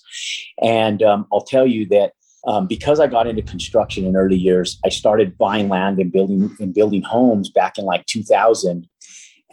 And 0.62 1.02
um, 1.04 1.28
I'll 1.32 1.42
tell 1.42 1.68
you 1.68 1.88
that 1.90 2.14
um, 2.46 2.68
because 2.68 3.00
I 3.00 3.08
got 3.08 3.28
into 3.28 3.42
construction 3.42 4.06
in 4.06 4.16
early 4.16 4.38
years, 4.38 4.80
I 4.86 4.90
started 4.90 5.38
buying 5.38 5.70
land 5.70 6.00
and 6.00 6.12
building 6.12 6.56
and 6.60 6.74
building 6.74 7.02
homes 7.04 7.50
back 7.50 7.78
in 7.78 7.86
like 7.86 8.06
2000, 8.08 8.88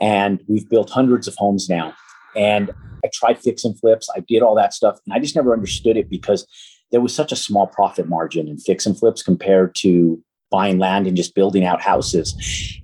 and 0.00 0.40
we've 0.48 0.68
built 0.68 0.90
hundreds 0.90 1.28
of 1.28 1.34
homes 1.36 1.68
now. 1.68 1.94
And 2.36 2.70
I 3.04 3.10
tried 3.12 3.38
fix 3.38 3.64
and 3.64 3.78
flips, 3.78 4.08
I 4.14 4.20
did 4.20 4.42
all 4.42 4.54
that 4.56 4.72
stuff, 4.72 4.98
and 5.06 5.14
I 5.14 5.18
just 5.18 5.36
never 5.36 5.52
understood 5.52 5.96
it 5.96 6.08
because 6.08 6.46
there 6.90 7.00
was 7.00 7.14
such 7.14 7.32
a 7.32 7.36
small 7.36 7.66
profit 7.66 8.08
margin 8.08 8.48
in 8.48 8.58
fix 8.58 8.86
and 8.86 8.98
flips 8.98 9.22
compared 9.22 9.74
to 9.76 10.22
buying 10.50 10.78
land 10.78 11.06
and 11.06 11.14
just 11.14 11.34
building 11.34 11.64
out 11.64 11.82
houses. 11.82 12.34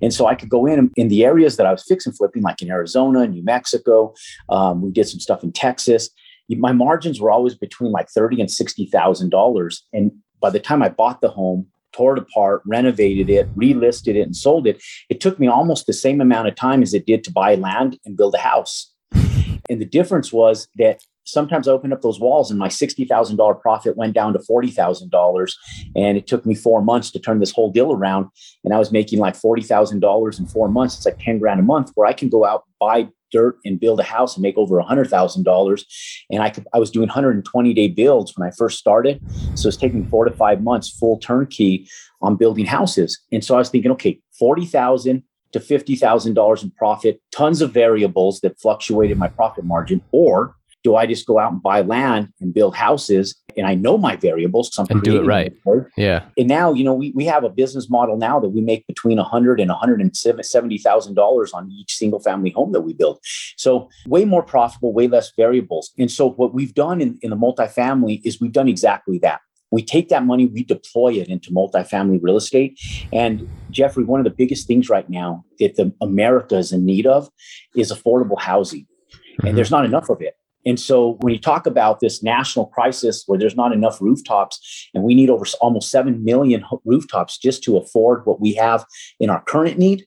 And 0.01 0.13
so 0.13 0.27
I 0.27 0.35
could 0.35 0.49
go 0.49 0.67
in 0.67 0.91
in 0.95 1.07
the 1.07 1.25
areas 1.25 1.57
that 1.57 1.65
I 1.65 1.71
was 1.71 1.83
fix 1.83 2.05
and 2.05 2.15
flipping, 2.15 2.43
like 2.43 2.61
in 2.61 2.69
Arizona, 2.69 3.27
New 3.27 3.43
Mexico. 3.43 4.13
Um, 4.49 4.83
we 4.83 4.91
did 4.91 5.07
some 5.07 5.19
stuff 5.19 5.43
in 5.43 5.51
Texas 5.51 6.11
my 6.49 6.71
margins 6.71 7.19
were 7.19 7.31
always 7.31 7.55
between 7.55 7.91
like 7.91 8.09
thirty 8.09 8.39
and 8.39 8.49
sixty 8.49 8.85
thousand 8.85 9.29
dollars. 9.29 9.85
And 9.93 10.11
by 10.41 10.49
the 10.49 10.59
time 10.59 10.83
I 10.83 10.89
bought 10.89 11.21
the 11.21 11.29
home, 11.29 11.67
tore 11.91 12.17
it 12.17 12.19
apart, 12.19 12.61
renovated 12.65 13.29
it, 13.29 13.53
relisted 13.55 14.15
it, 14.15 14.21
and 14.21 14.35
sold 14.35 14.67
it. 14.67 14.83
It 15.09 15.21
took 15.21 15.39
me 15.39 15.47
almost 15.47 15.87
the 15.87 15.93
same 15.93 16.21
amount 16.21 16.47
of 16.47 16.55
time 16.55 16.81
as 16.81 16.93
it 16.93 17.05
did 17.05 17.23
to 17.23 17.31
buy 17.31 17.55
land 17.55 17.97
and 18.05 18.17
build 18.17 18.35
a 18.35 18.39
house. 18.39 18.91
And 19.67 19.81
the 19.81 19.85
difference 19.85 20.31
was 20.31 20.67
that 20.75 21.01
sometimes 21.23 21.67
I 21.67 21.71
opened 21.71 21.93
up 21.93 22.01
those 22.01 22.19
walls 22.19 22.51
and 22.51 22.59
my 22.59 22.67
$60,000 22.67 23.61
profit 23.61 23.97
went 23.97 24.13
down 24.13 24.33
to 24.33 24.39
$40,000. 24.39 25.53
And 25.95 26.17
it 26.17 26.27
took 26.27 26.45
me 26.45 26.55
four 26.55 26.83
months 26.83 27.11
to 27.11 27.19
turn 27.19 27.39
this 27.39 27.51
whole 27.51 27.71
deal 27.71 27.91
around. 27.91 28.27
And 28.63 28.73
I 28.73 28.77
was 28.77 28.91
making 28.91 29.19
like 29.19 29.35
$40,000 29.35 30.39
in 30.39 30.45
four 30.45 30.69
months. 30.69 30.97
It's 30.97 31.05
like 31.05 31.19
10 31.19 31.39
grand 31.39 31.59
a 31.59 31.63
month 31.63 31.91
where 31.95 32.07
I 32.07 32.13
can 32.13 32.29
go 32.29 32.45
out, 32.45 32.65
buy 32.79 33.09
dirt 33.31 33.57
and 33.65 33.79
build 33.79 33.99
a 33.99 34.03
house 34.03 34.35
and 34.35 34.43
make 34.43 34.57
over 34.57 34.79
a 34.79 34.83
$100,000. 34.83 35.85
And 36.31 36.43
I 36.43 36.49
could, 36.49 36.67
I 36.73 36.79
was 36.79 36.91
doing 36.91 37.07
120 37.07 37.73
day 37.73 37.87
builds 37.87 38.33
when 38.35 38.47
I 38.47 38.51
first 38.51 38.79
started. 38.79 39.21
So 39.55 39.67
it's 39.67 39.77
taking 39.77 40.07
four 40.07 40.25
to 40.25 40.31
five 40.31 40.61
months 40.61 40.89
full 40.89 41.19
turnkey 41.19 41.87
on 42.21 42.35
building 42.35 42.65
houses. 42.65 43.19
And 43.31 43.43
so 43.43 43.55
I 43.55 43.59
was 43.59 43.69
thinking, 43.69 43.91
okay, 43.91 44.19
40,000 44.37 45.23
to 45.53 45.59
$50,000 45.59 46.63
in 46.63 46.71
profit, 46.71 47.21
tons 47.31 47.61
of 47.61 47.71
variables 47.71 48.41
that 48.41 48.59
fluctuated 48.59 49.17
my 49.17 49.29
profit 49.29 49.63
margin, 49.63 50.01
or 50.11 50.55
do 50.85 50.95
I 50.95 51.07
just 51.07 51.25
go 51.25 51.39
out 51.39 51.51
and 51.51 51.63
buy 51.63 51.81
land 51.81 52.31
and 52.39 52.53
build 52.53 52.75
houses? 52.75 53.35
And 53.57 53.65
I 53.65 53.73
know 53.73 53.97
my 53.97 54.15
variables 54.15 54.69
I'm 54.77 54.85
and 54.91 55.01
do 55.01 55.19
it 55.19 55.25
right. 55.25 55.51
Yeah. 55.97 56.25
And 56.37 56.47
now, 56.47 56.73
you 56.73 56.83
know, 56.83 56.93
we, 56.93 57.11
we 57.15 57.25
have 57.25 57.43
a 57.43 57.49
business 57.49 57.89
model 57.89 58.17
now 58.17 58.39
that 58.39 58.49
we 58.49 58.61
make 58.61 58.85
between 58.85 59.17
100 59.17 59.59
and 59.59 59.69
170 59.69 60.77
thousand 60.77 61.15
dollars 61.15 61.53
on 61.53 61.71
each 61.71 61.95
single 61.95 62.19
family 62.19 62.51
home 62.51 62.71
that 62.73 62.81
we 62.81 62.93
build. 62.93 63.17
So 63.57 63.89
way 64.05 64.25
more 64.25 64.43
profitable, 64.43 64.93
way 64.93 65.07
less 65.07 65.31
variables. 65.35 65.91
And 65.97 66.11
so 66.11 66.29
what 66.29 66.53
we've 66.53 66.75
done 66.75 67.01
in, 67.01 67.17
in 67.23 67.31
the 67.31 67.35
multifamily 67.35 68.21
is 68.23 68.39
we've 68.39 68.51
done 68.51 68.67
exactly 68.67 69.17
that. 69.19 69.41
We 69.71 69.83
take 69.83 70.09
that 70.09 70.23
money, 70.23 70.45
we 70.45 70.63
deploy 70.63 71.13
it 71.13 71.29
into 71.29 71.49
multifamily 71.49 72.19
real 72.21 72.37
estate. 72.37 72.79
And 73.11 73.49
Jeffrey, 73.71 74.03
one 74.03 74.19
of 74.19 74.23
the 74.23 74.29
biggest 74.29 74.67
things 74.67 74.87
right 74.87 75.09
now 75.09 75.43
that 75.57 75.77
the 75.77 75.91
America 75.99 76.57
is 76.57 76.71
in 76.71 76.85
need 76.85 77.07
of 77.07 77.27
is 77.75 77.91
affordable 77.91 78.39
housing. 78.39 78.81
Mm-hmm. 78.81 79.47
And 79.47 79.57
there's 79.57 79.71
not 79.71 79.83
enough 79.83 80.09
of 80.09 80.21
it. 80.21 80.35
And 80.65 80.79
so 80.79 81.17
when 81.21 81.33
you 81.33 81.39
talk 81.39 81.67
about 81.67 81.99
this 81.99 82.23
national 82.23 82.65
crisis 82.67 83.23
where 83.27 83.37
there's 83.37 83.55
not 83.55 83.71
enough 83.71 84.01
rooftops 84.01 84.89
and 84.93 85.03
we 85.03 85.13
need 85.13 85.29
over 85.29 85.45
almost 85.61 85.91
7 85.91 86.23
million 86.23 86.65
rooftops 86.85 87.37
just 87.37 87.63
to 87.63 87.77
afford 87.77 88.25
what 88.25 88.41
we 88.41 88.53
have 88.55 88.85
in 89.19 89.29
our 89.29 89.43
current 89.43 89.77
need, 89.77 90.05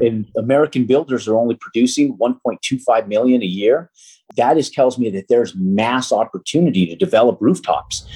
and 0.00 0.26
American 0.36 0.84
builders 0.84 1.28
are 1.28 1.36
only 1.36 1.56
producing 1.60 2.16
1.25 2.16 3.06
million 3.06 3.42
a 3.42 3.46
year, 3.46 3.90
that 4.36 4.56
is 4.56 4.70
tells 4.70 4.98
me 4.98 5.10
that 5.10 5.28
there's 5.28 5.54
mass 5.56 6.12
opportunity 6.12 6.86
to 6.86 6.96
develop 6.96 7.38
rooftops. 7.40 8.06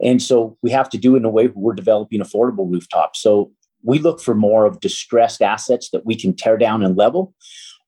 And 0.00 0.22
so 0.22 0.56
we 0.62 0.70
have 0.70 0.88
to 0.90 0.98
do 0.98 1.14
it 1.14 1.18
in 1.18 1.24
a 1.24 1.30
way 1.30 1.46
where 1.46 1.54
we're 1.56 1.74
developing 1.74 2.20
affordable 2.20 2.70
rooftops. 2.70 3.20
So 3.20 3.52
we 3.82 3.98
look 3.98 4.20
for 4.20 4.34
more 4.34 4.66
of 4.66 4.80
distressed 4.80 5.42
assets 5.42 5.90
that 5.90 6.04
we 6.04 6.16
can 6.16 6.34
tear 6.34 6.56
down 6.56 6.82
and 6.82 6.96
level, 6.96 7.34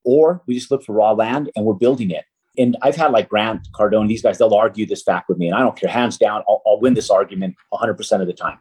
or 0.04 0.42
we 0.46 0.54
just 0.54 0.70
look 0.70 0.84
for 0.84 0.94
raw 0.94 1.12
land 1.12 1.50
and 1.54 1.64
we're 1.64 1.74
building 1.74 2.10
it 2.10 2.24
and 2.58 2.76
I've 2.82 2.96
had 2.96 3.12
like 3.12 3.28
Grant 3.28 3.68
Cardone, 3.72 4.08
these 4.08 4.22
guys, 4.22 4.38
they'll 4.38 4.54
argue 4.54 4.84
this 4.84 5.02
fact 5.02 5.28
with 5.28 5.38
me, 5.38 5.46
and 5.46 5.54
I 5.54 5.60
don't 5.60 5.78
care, 5.78 5.88
hands 5.88 6.18
down, 6.18 6.42
I'll, 6.48 6.60
I'll 6.66 6.80
win 6.80 6.94
this 6.94 7.08
argument 7.08 7.54
100% 7.72 8.20
of 8.20 8.26
the 8.26 8.32
time 8.32 8.58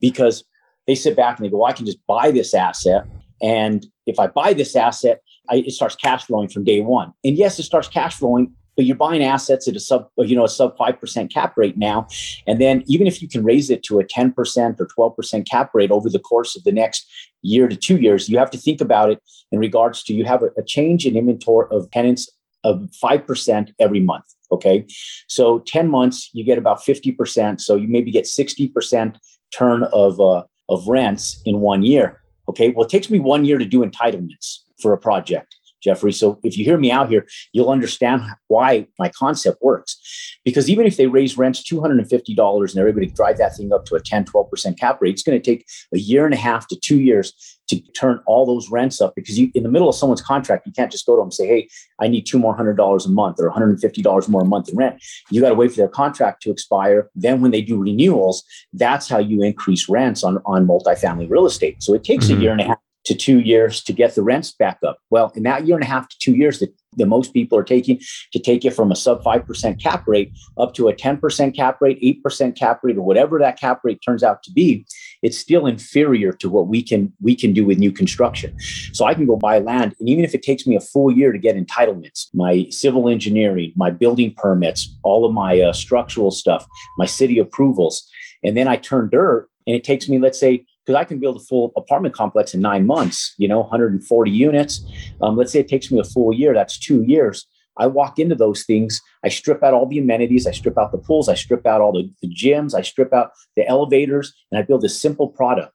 because 0.00 0.44
they 0.86 0.94
sit 0.94 1.16
back 1.16 1.38
and 1.38 1.46
they 1.46 1.50
go, 1.50 1.58
well, 1.58 1.68
I 1.68 1.72
can 1.72 1.86
just 1.86 2.04
buy 2.06 2.30
this 2.30 2.54
asset. 2.54 3.04
And 3.42 3.86
if 4.06 4.18
I 4.18 4.26
buy 4.26 4.54
this 4.54 4.74
asset, 4.74 5.20
I, 5.50 5.56
it 5.56 5.72
starts 5.72 5.96
cash 5.96 6.24
flowing 6.24 6.48
from 6.48 6.64
day 6.64 6.80
one. 6.80 7.12
And 7.22 7.36
yes, 7.36 7.58
it 7.58 7.64
starts 7.64 7.88
cash 7.88 8.16
flowing, 8.16 8.52
but 8.76 8.86
you're 8.86 8.96
buying 8.96 9.22
assets 9.22 9.68
at 9.68 9.76
a 9.76 9.80
sub, 9.80 10.08
you 10.18 10.34
know, 10.34 10.44
a 10.44 10.48
sub 10.48 10.76
5% 10.76 11.32
cap 11.32 11.54
rate 11.56 11.76
now. 11.76 12.06
And 12.46 12.60
then 12.60 12.82
even 12.86 13.06
if 13.06 13.20
you 13.20 13.28
can 13.28 13.44
raise 13.44 13.70
it 13.70 13.82
to 13.84 14.00
a 14.00 14.04
10% 14.04 14.80
or 14.80 15.14
12% 15.16 15.48
cap 15.48 15.70
rate 15.74 15.90
over 15.90 16.08
the 16.08 16.18
course 16.18 16.56
of 16.56 16.64
the 16.64 16.72
next 16.72 17.06
year 17.42 17.68
to 17.68 17.76
two 17.76 17.98
years, 17.98 18.28
you 18.28 18.38
have 18.38 18.50
to 18.50 18.58
think 18.58 18.80
about 18.80 19.10
it 19.10 19.22
in 19.52 19.58
regards 19.58 20.02
to 20.04 20.14
you 20.14 20.24
have 20.24 20.42
a, 20.42 20.48
a 20.58 20.64
change 20.64 21.06
in 21.06 21.16
inventory 21.16 21.66
of 21.70 21.90
tenants 21.90 22.30
of 22.64 22.88
5% 23.02 23.72
every 23.78 24.00
month. 24.00 24.24
Okay. 24.50 24.86
So 25.28 25.60
10 25.60 25.88
months, 25.88 26.30
you 26.32 26.44
get 26.44 26.58
about 26.58 26.80
50%. 26.80 27.60
So 27.60 27.76
you 27.76 27.88
maybe 27.88 28.10
get 28.10 28.24
60% 28.24 29.16
turn 29.56 29.84
of, 29.84 30.20
uh, 30.20 30.44
of 30.68 30.86
rents 30.88 31.40
in 31.44 31.60
one 31.60 31.82
year. 31.82 32.22
Okay. 32.48 32.70
Well, 32.70 32.84
it 32.84 32.90
takes 32.90 33.10
me 33.10 33.18
one 33.18 33.44
year 33.44 33.58
to 33.58 33.64
do 33.64 33.84
entitlements 33.84 34.60
for 34.80 34.92
a 34.92 34.98
project. 34.98 35.54
Jeffrey. 35.84 36.12
So 36.12 36.40
if 36.42 36.56
you 36.56 36.64
hear 36.64 36.78
me 36.78 36.90
out 36.90 37.10
here, 37.10 37.26
you'll 37.52 37.70
understand 37.70 38.22
why 38.48 38.86
my 38.98 39.10
concept 39.10 39.62
works. 39.62 40.00
Because 40.44 40.70
even 40.70 40.86
if 40.86 40.96
they 40.96 41.06
raise 41.06 41.36
rents 41.36 41.62
$250 41.62 42.70
and 42.70 42.78
everybody 42.78 43.06
drive 43.06 43.38
that 43.38 43.56
thing 43.56 43.72
up 43.72 43.84
to 43.86 43.94
a 43.94 44.00
10, 44.00 44.24
12% 44.24 44.78
cap 44.78 44.98
rate, 45.00 45.12
it's 45.12 45.22
going 45.22 45.40
to 45.40 45.44
take 45.44 45.66
a 45.92 45.98
year 45.98 46.24
and 46.24 46.34
a 46.34 46.38
half 46.38 46.66
to 46.68 46.76
two 46.76 47.00
years 47.00 47.32
to 47.68 47.80
turn 47.92 48.20
all 48.26 48.44
those 48.44 48.70
rents 48.70 49.00
up 49.00 49.14
because 49.14 49.38
you 49.38 49.50
in 49.54 49.62
the 49.62 49.70
middle 49.70 49.88
of 49.88 49.94
someone's 49.94 50.20
contract, 50.20 50.66
you 50.66 50.72
can't 50.72 50.92
just 50.92 51.06
go 51.06 51.14
to 51.14 51.20
them 51.20 51.26
and 51.26 51.34
say, 51.34 51.46
Hey, 51.46 51.68
I 51.98 52.08
need 52.08 52.26
two 52.26 52.38
more 52.38 52.54
hundred 52.54 52.76
dollars 52.76 53.06
a 53.06 53.10
month 53.10 53.36
or 53.38 53.50
$150 53.50 54.28
more 54.28 54.42
a 54.42 54.44
month 54.44 54.68
in 54.68 54.76
rent. 54.76 55.02
You 55.30 55.40
got 55.40 55.48
to 55.48 55.54
wait 55.54 55.70
for 55.70 55.78
their 55.78 55.88
contract 55.88 56.42
to 56.42 56.50
expire. 56.50 57.10
Then 57.14 57.40
when 57.40 57.50
they 57.50 57.62
do 57.62 57.78
renewals, 57.78 58.44
that's 58.72 59.08
how 59.08 59.18
you 59.18 59.42
increase 59.42 59.88
rents 59.88 60.22
on, 60.22 60.38
on 60.44 60.66
multifamily 60.66 61.30
real 61.30 61.46
estate. 61.46 61.82
So 61.82 61.94
it 61.94 62.04
takes 62.04 62.26
mm-hmm. 62.26 62.38
a 62.38 62.42
year 62.42 62.52
and 62.52 62.60
a 62.60 62.64
half 62.64 62.78
to 63.04 63.14
two 63.14 63.40
years 63.40 63.82
to 63.84 63.92
get 63.92 64.14
the 64.14 64.22
rents 64.22 64.52
back 64.52 64.78
up. 64.86 64.98
Well, 65.10 65.32
in 65.34 65.42
that 65.44 65.66
year 65.66 65.76
and 65.76 65.84
a 65.84 65.88
half 65.88 66.08
to 66.08 66.16
two 66.18 66.34
years 66.34 66.58
that 66.60 66.74
the 66.96 67.06
most 67.06 67.32
people 67.32 67.58
are 67.58 67.64
taking 67.64 68.00
to 68.32 68.38
take 68.38 68.64
it 68.64 68.72
from 68.72 68.92
a 68.92 68.96
sub 68.96 69.22
5% 69.22 69.82
cap 69.82 70.04
rate 70.06 70.32
up 70.58 70.74
to 70.74 70.88
a 70.88 70.94
10% 70.94 71.54
cap 71.54 71.78
rate, 71.80 72.00
8% 72.24 72.56
cap 72.56 72.80
rate, 72.82 72.96
or 72.96 73.02
whatever 73.02 73.38
that 73.38 73.58
cap 73.58 73.80
rate 73.84 74.00
turns 74.04 74.22
out 74.22 74.42
to 74.44 74.52
be, 74.52 74.86
it's 75.22 75.38
still 75.38 75.66
inferior 75.66 76.32
to 76.32 76.48
what 76.48 76.68
we 76.68 76.82
can 76.82 77.12
we 77.20 77.34
can 77.34 77.52
do 77.52 77.64
with 77.64 77.78
new 77.78 77.92
construction. 77.92 78.56
So 78.92 79.04
I 79.04 79.14
can 79.14 79.26
go 79.26 79.36
buy 79.36 79.58
land, 79.58 79.94
and 79.98 80.08
even 80.08 80.24
if 80.24 80.34
it 80.34 80.42
takes 80.42 80.66
me 80.66 80.76
a 80.76 80.80
full 80.80 81.10
year 81.10 81.32
to 81.32 81.38
get 81.38 81.56
entitlements, 81.56 82.28
my 82.34 82.66
civil 82.70 83.08
engineering, 83.08 83.72
my 83.76 83.90
building 83.90 84.34
permits, 84.36 84.96
all 85.02 85.24
of 85.24 85.32
my 85.32 85.60
uh, 85.60 85.72
structural 85.72 86.30
stuff, 86.30 86.66
my 86.98 87.06
city 87.06 87.38
approvals, 87.38 88.08
and 88.42 88.56
then 88.56 88.68
I 88.68 88.76
turn 88.76 89.08
dirt, 89.10 89.48
and 89.66 89.74
it 89.74 89.84
takes 89.84 90.08
me, 90.08 90.18
let's 90.18 90.38
say, 90.38 90.66
because 90.84 90.98
I 90.98 91.04
can 91.04 91.18
build 91.18 91.36
a 91.36 91.40
full 91.40 91.72
apartment 91.76 92.14
complex 92.14 92.54
in 92.54 92.60
nine 92.60 92.86
months, 92.86 93.34
you 93.38 93.48
know, 93.48 93.60
140 93.60 94.30
units. 94.30 94.84
Um, 95.22 95.36
let's 95.36 95.52
say 95.52 95.60
it 95.60 95.68
takes 95.68 95.90
me 95.90 95.98
a 95.98 96.04
full 96.04 96.32
year, 96.32 96.54
that's 96.54 96.78
two 96.78 97.02
years. 97.02 97.46
I 97.76 97.86
walk 97.86 98.18
into 98.18 98.34
those 98.34 98.64
things, 98.64 99.00
I 99.24 99.28
strip 99.28 99.62
out 99.62 99.74
all 99.74 99.86
the 99.86 99.98
amenities, 99.98 100.46
I 100.46 100.52
strip 100.52 100.78
out 100.78 100.92
the 100.92 100.98
pools, 100.98 101.28
I 101.28 101.34
strip 101.34 101.66
out 101.66 101.80
all 101.80 101.92
the, 101.92 102.08
the 102.22 102.32
gyms, 102.32 102.74
I 102.74 102.82
strip 102.82 103.12
out 103.12 103.32
the 103.56 103.66
elevators, 103.66 104.32
and 104.50 104.58
I 104.58 104.62
build 104.62 104.84
a 104.84 104.88
simple 104.88 105.28
product. 105.28 105.74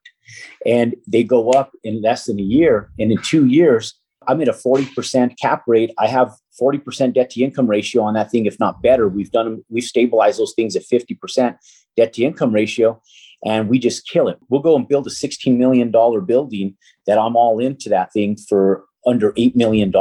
And 0.66 0.96
they 1.08 1.24
go 1.24 1.52
up 1.52 1.72
in 1.84 2.02
less 2.02 2.26
than 2.26 2.40
a 2.40 2.44
year. 2.44 2.92
And 3.00 3.12
in 3.12 3.22
two 3.22 3.48
years, 3.48 3.96
I'm 4.28 4.42
at 4.42 4.48
a 4.48 4.54
40% 4.54 5.38
cap 5.42 5.64
rate. 5.68 5.92
I 5.98 6.08
have 6.08 6.32
40% 6.62 7.14
debt 7.14 7.32
to 7.32 7.42
income 7.42 7.68
ratio 7.68 8.04
on 8.04 8.14
that 8.14 8.30
thing, 8.30 8.46
if 8.46 8.60
not 8.60 8.82
better. 8.82 9.10
We've 9.10 9.32
done, 9.32 9.64
we've 9.70 9.84
stabilized 9.84 10.40
those 10.40 10.54
things 10.56 10.76
at 10.76 10.84
50% 10.84 11.58
debt 11.98 12.14
to 12.14 12.24
income 12.24 12.54
ratio 12.54 13.02
and 13.46 13.70
we 13.70 13.80
just 13.80 14.08
kill 14.08 14.28
it. 14.28 14.38
We'll 14.50 14.62
go 14.62 14.76
and 14.76 14.88
build 14.88 15.08
a 15.08 15.12
$16 15.12 15.58
million 15.58 15.92
building 15.92 16.76
that 17.08 17.18
I'm 17.18 17.36
all 17.36 17.60
into 17.60 17.90
that 17.90 18.12
thing 18.12 18.38
for 18.38 18.86
under 19.06 19.32
$8 19.34 19.56
million, 19.56 19.94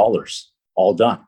all 0.75 0.93
done. 0.93 1.19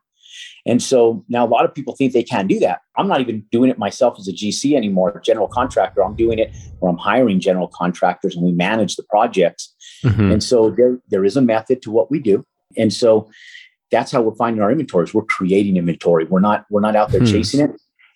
And 0.64 0.82
so 0.82 1.24
now 1.28 1.44
a 1.44 1.48
lot 1.48 1.64
of 1.64 1.74
people 1.74 1.96
think 1.96 2.12
they 2.12 2.22
can't 2.22 2.48
do 2.48 2.58
that. 2.60 2.80
I'm 2.96 3.08
not 3.08 3.20
even 3.20 3.44
doing 3.50 3.70
it 3.70 3.78
myself 3.78 4.16
as 4.18 4.28
a 4.28 4.32
GC 4.32 4.76
anymore, 4.76 5.20
general 5.24 5.48
contractor. 5.48 6.04
I'm 6.04 6.14
doing 6.14 6.38
it 6.38 6.54
where 6.78 6.90
I'm 6.90 6.98
hiring 6.98 7.40
general 7.40 7.68
contractors 7.68 8.36
and 8.36 8.44
we 8.44 8.52
manage 8.52 8.96
the 8.96 9.02
projects. 9.04 9.74
Mm-hmm. 10.04 10.32
And 10.32 10.42
so 10.42 10.70
there, 10.70 10.98
there 11.08 11.24
is 11.24 11.36
a 11.36 11.42
method 11.42 11.82
to 11.82 11.90
what 11.90 12.10
we 12.10 12.20
do. 12.20 12.44
And 12.76 12.92
so 12.92 13.28
that's 13.90 14.12
how 14.12 14.22
we're 14.22 14.36
finding 14.36 14.62
our 14.62 14.70
inventories. 14.70 15.12
We're 15.12 15.24
creating 15.24 15.76
inventory. 15.76 16.24
We're 16.24 16.40
not, 16.40 16.64
we're 16.70 16.80
not 16.80 16.96
out 16.96 17.10
there 17.10 17.20
hmm. 17.20 17.26
chasing 17.26 17.60
it 17.60 17.72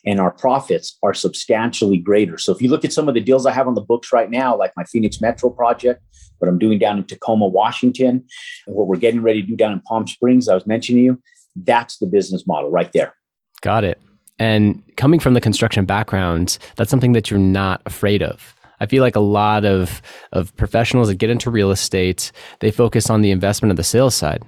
and 0.07 0.21
our 0.21 0.31
profits 0.31 0.97
are 1.03 1.13
substantially 1.13 1.99
greater. 1.99 2.39
So 2.39 2.53
if 2.53 2.63
you 2.63 2.71
look 2.71 2.85
at 2.85 2.93
some 2.93 3.09
of 3.09 3.15
the 3.15 3.21
deals 3.21 3.45
I 3.45 3.53
have 3.53 3.67
on 3.67 3.75
the 3.75 3.81
books 3.81 4.13
right 4.13 4.31
now, 4.31 4.57
like 4.57 4.73
my 4.77 4.85
Phoenix 4.85 5.21
Metro 5.21 5.51
project, 5.51 6.01
what 6.39 6.49
I'm 6.49 6.59
doing 6.59 6.79
down 6.79 6.99
in 6.99 7.05
Tacoma, 7.05 7.49
Washington, 7.49 8.25
and 8.67 8.77
what 8.77 8.87
we're 8.87 8.97
getting 8.97 9.21
ready 9.21 9.43
to 9.43 9.49
do 9.49 9.57
down 9.57 9.73
in 9.73 9.81
Palm 9.81 10.07
Springs, 10.07 10.49
I 10.49 10.55
was 10.55 10.67
mentioning 10.67 11.05
you, 11.05 11.21
that's 11.57 11.99
the 11.99 12.07
business 12.07 12.47
model 12.47 12.71
right 12.71 12.93
there. 12.93 13.15
Got 13.63 13.85
it. 13.85 14.01
And 14.39 14.83
coming 14.97 15.19
from 15.19 15.35
the 15.35 15.41
construction 15.41 15.87
background, 15.87 16.59
that's 16.77 16.91
something 16.91 17.13
that 17.13 17.31
you're 17.31 17.41
not 17.41 17.83
afraid 17.87 18.23
of. 18.23 18.55
I 18.79 18.87
feel 18.87 19.03
like 19.03 19.17
a 19.17 19.21
lot 19.21 19.65
of 19.65 20.03
of 20.33 20.55
professionals 20.57 21.09
that 21.09 21.15
get 21.15 21.31
into 21.31 21.51
real 21.51 21.71
estate, 21.71 22.31
they 22.61 22.71
focus 22.71 23.09
on 23.09 23.23
the 23.23 23.31
investment 23.31 23.71
of 23.71 23.79
the 23.79 23.85
sales 23.85 24.15
side 24.15 24.45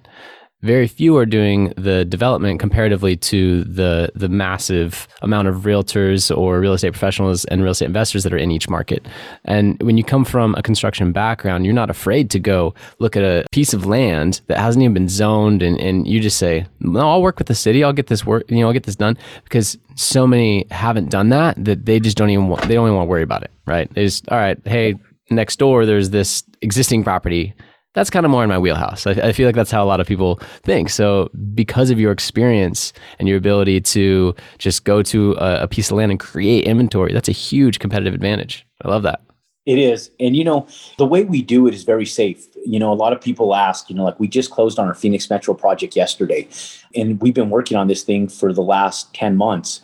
very 0.62 0.88
few 0.88 1.16
are 1.16 1.26
doing 1.26 1.72
the 1.76 2.04
development 2.04 2.58
comparatively 2.58 3.16
to 3.16 3.62
the 3.64 4.10
the 4.14 4.28
massive 4.28 5.06
amount 5.22 5.46
of 5.46 5.62
realtors 5.62 6.36
or 6.36 6.58
real 6.58 6.72
estate 6.72 6.90
professionals 6.90 7.44
and 7.46 7.62
real 7.62 7.70
estate 7.70 7.86
investors 7.86 8.24
that 8.24 8.32
are 8.32 8.38
in 8.38 8.50
each 8.50 8.68
market. 8.68 9.06
And 9.44 9.80
when 9.82 9.96
you 9.96 10.02
come 10.02 10.24
from 10.24 10.54
a 10.56 10.62
construction 10.62 11.12
background, 11.12 11.64
you're 11.64 11.74
not 11.74 11.90
afraid 11.90 12.30
to 12.30 12.40
go 12.40 12.74
look 12.98 13.16
at 13.16 13.22
a 13.22 13.44
piece 13.52 13.72
of 13.72 13.86
land 13.86 14.40
that 14.48 14.58
hasn't 14.58 14.82
even 14.82 14.94
been 14.94 15.08
zoned 15.08 15.62
and, 15.62 15.78
and 15.78 16.08
you 16.08 16.18
just 16.18 16.38
say, 16.38 16.66
No, 16.80 17.08
I'll 17.08 17.22
work 17.22 17.38
with 17.38 17.46
the 17.46 17.54
city, 17.54 17.84
I'll 17.84 17.92
get 17.92 18.08
this 18.08 18.26
work, 18.26 18.50
you 18.50 18.58
know, 18.58 18.66
I'll 18.66 18.72
get 18.72 18.84
this 18.84 18.96
done. 18.96 19.16
Because 19.44 19.78
so 19.94 20.26
many 20.26 20.66
haven't 20.70 21.10
done 21.10 21.28
that 21.28 21.64
that 21.64 21.86
they 21.86 22.00
just 22.00 22.16
don't 22.16 22.30
even 22.30 22.48
want 22.48 22.62
they 22.62 22.74
don't 22.74 22.86
even 22.86 22.96
want 22.96 23.06
to 23.06 23.10
worry 23.10 23.22
about 23.22 23.44
it. 23.44 23.52
Right. 23.64 23.92
They 23.94 24.04
just, 24.04 24.28
all 24.28 24.38
right, 24.38 24.58
hey, 24.64 24.96
next 25.30 25.56
door 25.56 25.86
there's 25.86 26.10
this 26.10 26.42
existing 26.62 27.04
property 27.04 27.54
that's 27.98 28.10
kind 28.10 28.24
of 28.24 28.30
more 28.30 28.44
in 28.44 28.48
my 28.48 28.58
wheelhouse. 28.58 29.06
I, 29.08 29.10
I, 29.10 29.32
feel 29.32 29.46
like 29.46 29.56
that's 29.56 29.72
how 29.72 29.82
a 29.82 29.86
lot 29.86 29.98
of 29.98 30.06
people 30.06 30.36
think. 30.62 30.88
So, 30.88 31.30
because 31.52 31.90
of 31.90 31.98
your 31.98 32.12
experience 32.12 32.92
and 33.18 33.26
your 33.26 33.36
ability 33.36 33.80
to 33.80 34.36
just 34.58 34.84
go 34.84 35.02
to 35.02 35.32
a, 35.32 35.62
a, 35.64 35.68
piece 35.68 35.90
of 35.90 35.96
land 35.96 36.12
and 36.12 36.20
create 36.20 36.64
inventory, 36.64 37.12
that's 37.12 37.28
a 37.28 37.32
huge 37.32 37.80
competitive 37.80 38.14
advantage. 38.14 38.64
I 38.84 38.88
love 38.88 39.02
that. 39.02 39.20
It 39.66 39.78
is. 39.78 40.12
And, 40.20 40.36
you 40.36 40.44
know, 40.44 40.68
the 40.96 41.06
way 41.06 41.24
we 41.24 41.42
do 41.42 41.66
it 41.66 41.74
is 41.74 41.82
very 41.82 42.06
safe. 42.06 42.46
You 42.64 42.78
know, 42.78 42.92
a 42.92 42.94
lot 42.94 43.12
of 43.12 43.20
people 43.20 43.54
ask, 43.54 43.90
you 43.90 43.96
know, 43.96 44.04
like 44.04 44.18
we 44.20 44.28
just 44.28 44.52
closed 44.52 44.78
on 44.78 44.86
our 44.86 44.94
Phoenix 44.94 45.28
Metro 45.28 45.52
project 45.52 45.96
yesterday, 45.96 46.48
and 46.94 47.20
we've 47.20 47.34
been 47.34 47.50
working 47.50 47.76
on 47.76 47.88
this 47.88 48.04
thing 48.04 48.28
for 48.28 48.52
the 48.52 48.62
last 48.62 49.12
10 49.14 49.36
months. 49.36 49.80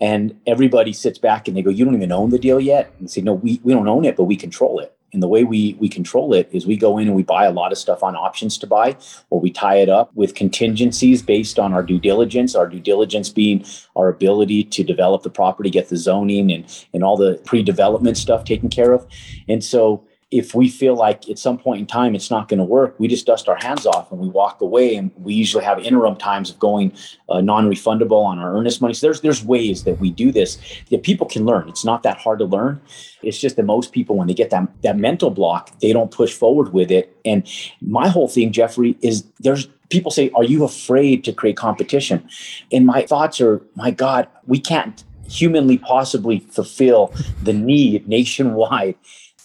And 0.00 0.38
everybody 0.46 0.92
sits 0.92 1.18
back 1.18 1.48
and 1.48 1.56
they 1.56 1.62
go, 1.62 1.70
You 1.70 1.84
don't 1.84 1.94
even 1.94 2.12
own 2.12 2.30
the 2.30 2.38
deal 2.38 2.60
yet? 2.60 2.92
And 2.98 3.10
say, 3.10 3.22
No, 3.22 3.32
we, 3.32 3.60
we 3.64 3.72
don't 3.72 3.88
own 3.88 4.04
it, 4.04 4.14
but 4.14 4.24
we 4.24 4.36
control 4.36 4.78
it. 4.78 4.95
And 5.12 5.22
the 5.22 5.28
way 5.28 5.44
we 5.44 5.76
we 5.80 5.88
control 5.88 6.34
it 6.34 6.48
is 6.52 6.66
we 6.66 6.76
go 6.76 6.98
in 6.98 7.06
and 7.06 7.16
we 7.16 7.22
buy 7.22 7.44
a 7.44 7.52
lot 7.52 7.72
of 7.72 7.78
stuff 7.78 8.02
on 8.02 8.16
options 8.16 8.58
to 8.58 8.66
buy, 8.66 8.96
or 9.30 9.40
we 9.40 9.50
tie 9.50 9.76
it 9.76 9.88
up 9.88 10.10
with 10.14 10.34
contingencies 10.34 11.22
based 11.22 11.58
on 11.58 11.72
our 11.72 11.82
due 11.82 11.98
diligence. 11.98 12.54
Our 12.54 12.68
due 12.68 12.80
diligence 12.80 13.28
being 13.30 13.64
our 13.94 14.08
ability 14.08 14.64
to 14.64 14.84
develop 14.84 15.22
the 15.22 15.30
property, 15.30 15.70
get 15.70 15.88
the 15.88 15.96
zoning 15.96 16.52
and 16.52 16.64
and 16.92 17.02
all 17.04 17.16
the 17.16 17.40
pre-development 17.44 18.16
stuff 18.16 18.44
taken 18.44 18.68
care 18.68 18.92
of. 18.92 19.06
And 19.48 19.62
so 19.62 20.04
if 20.32 20.56
we 20.56 20.68
feel 20.68 20.96
like 20.96 21.28
at 21.30 21.38
some 21.38 21.56
point 21.56 21.80
in 21.80 21.86
time 21.86 22.16
it's 22.16 22.30
not 22.32 22.48
going 22.48 22.58
to 22.58 22.64
work, 22.64 22.98
we 22.98 23.06
just 23.06 23.26
dust 23.26 23.48
our 23.48 23.58
hands 23.62 23.86
off 23.86 24.10
and 24.10 24.20
we 24.20 24.28
walk 24.28 24.60
away. 24.60 24.96
And 24.96 25.12
we 25.16 25.34
usually 25.34 25.62
have 25.62 25.78
interim 25.78 26.16
times 26.16 26.50
of 26.50 26.58
going 26.58 26.92
uh, 27.28 27.40
non-refundable 27.40 28.24
on 28.24 28.38
our 28.40 28.56
earnest 28.56 28.80
money. 28.80 28.92
So 28.94 29.06
there's 29.06 29.20
there's 29.20 29.44
ways 29.44 29.84
that 29.84 30.00
we 30.00 30.10
do 30.10 30.32
this 30.32 30.58
that 30.90 31.04
people 31.04 31.28
can 31.28 31.44
learn. 31.44 31.68
It's 31.68 31.84
not 31.84 32.02
that 32.02 32.18
hard 32.18 32.40
to 32.40 32.44
learn. 32.44 32.80
It's 33.22 33.38
just 33.38 33.56
that 33.56 33.62
most 33.62 33.92
people, 33.92 34.16
when 34.16 34.26
they 34.26 34.34
get 34.34 34.50
that 34.50 34.68
that 34.82 34.96
mental 34.96 35.30
block, 35.30 35.78
they 35.78 35.92
don't 35.92 36.10
push 36.10 36.32
forward 36.32 36.72
with 36.72 36.90
it. 36.90 37.16
And 37.24 37.48
my 37.80 38.08
whole 38.08 38.28
thing, 38.28 38.52
Jeffrey, 38.52 38.96
is 39.02 39.24
there's 39.38 39.68
people 39.90 40.10
say, 40.10 40.30
"Are 40.34 40.44
you 40.44 40.64
afraid 40.64 41.22
to 41.24 41.32
create 41.32 41.56
competition?" 41.56 42.28
And 42.72 42.84
my 42.84 43.02
thoughts 43.02 43.40
are, 43.40 43.62
"My 43.76 43.92
God, 43.92 44.26
we 44.46 44.58
can't." 44.58 45.04
humanly 45.28 45.76
possibly 45.76 46.38
fulfill 46.38 47.12
the 47.42 47.52
need 47.52 48.06
nationwide 48.06 48.94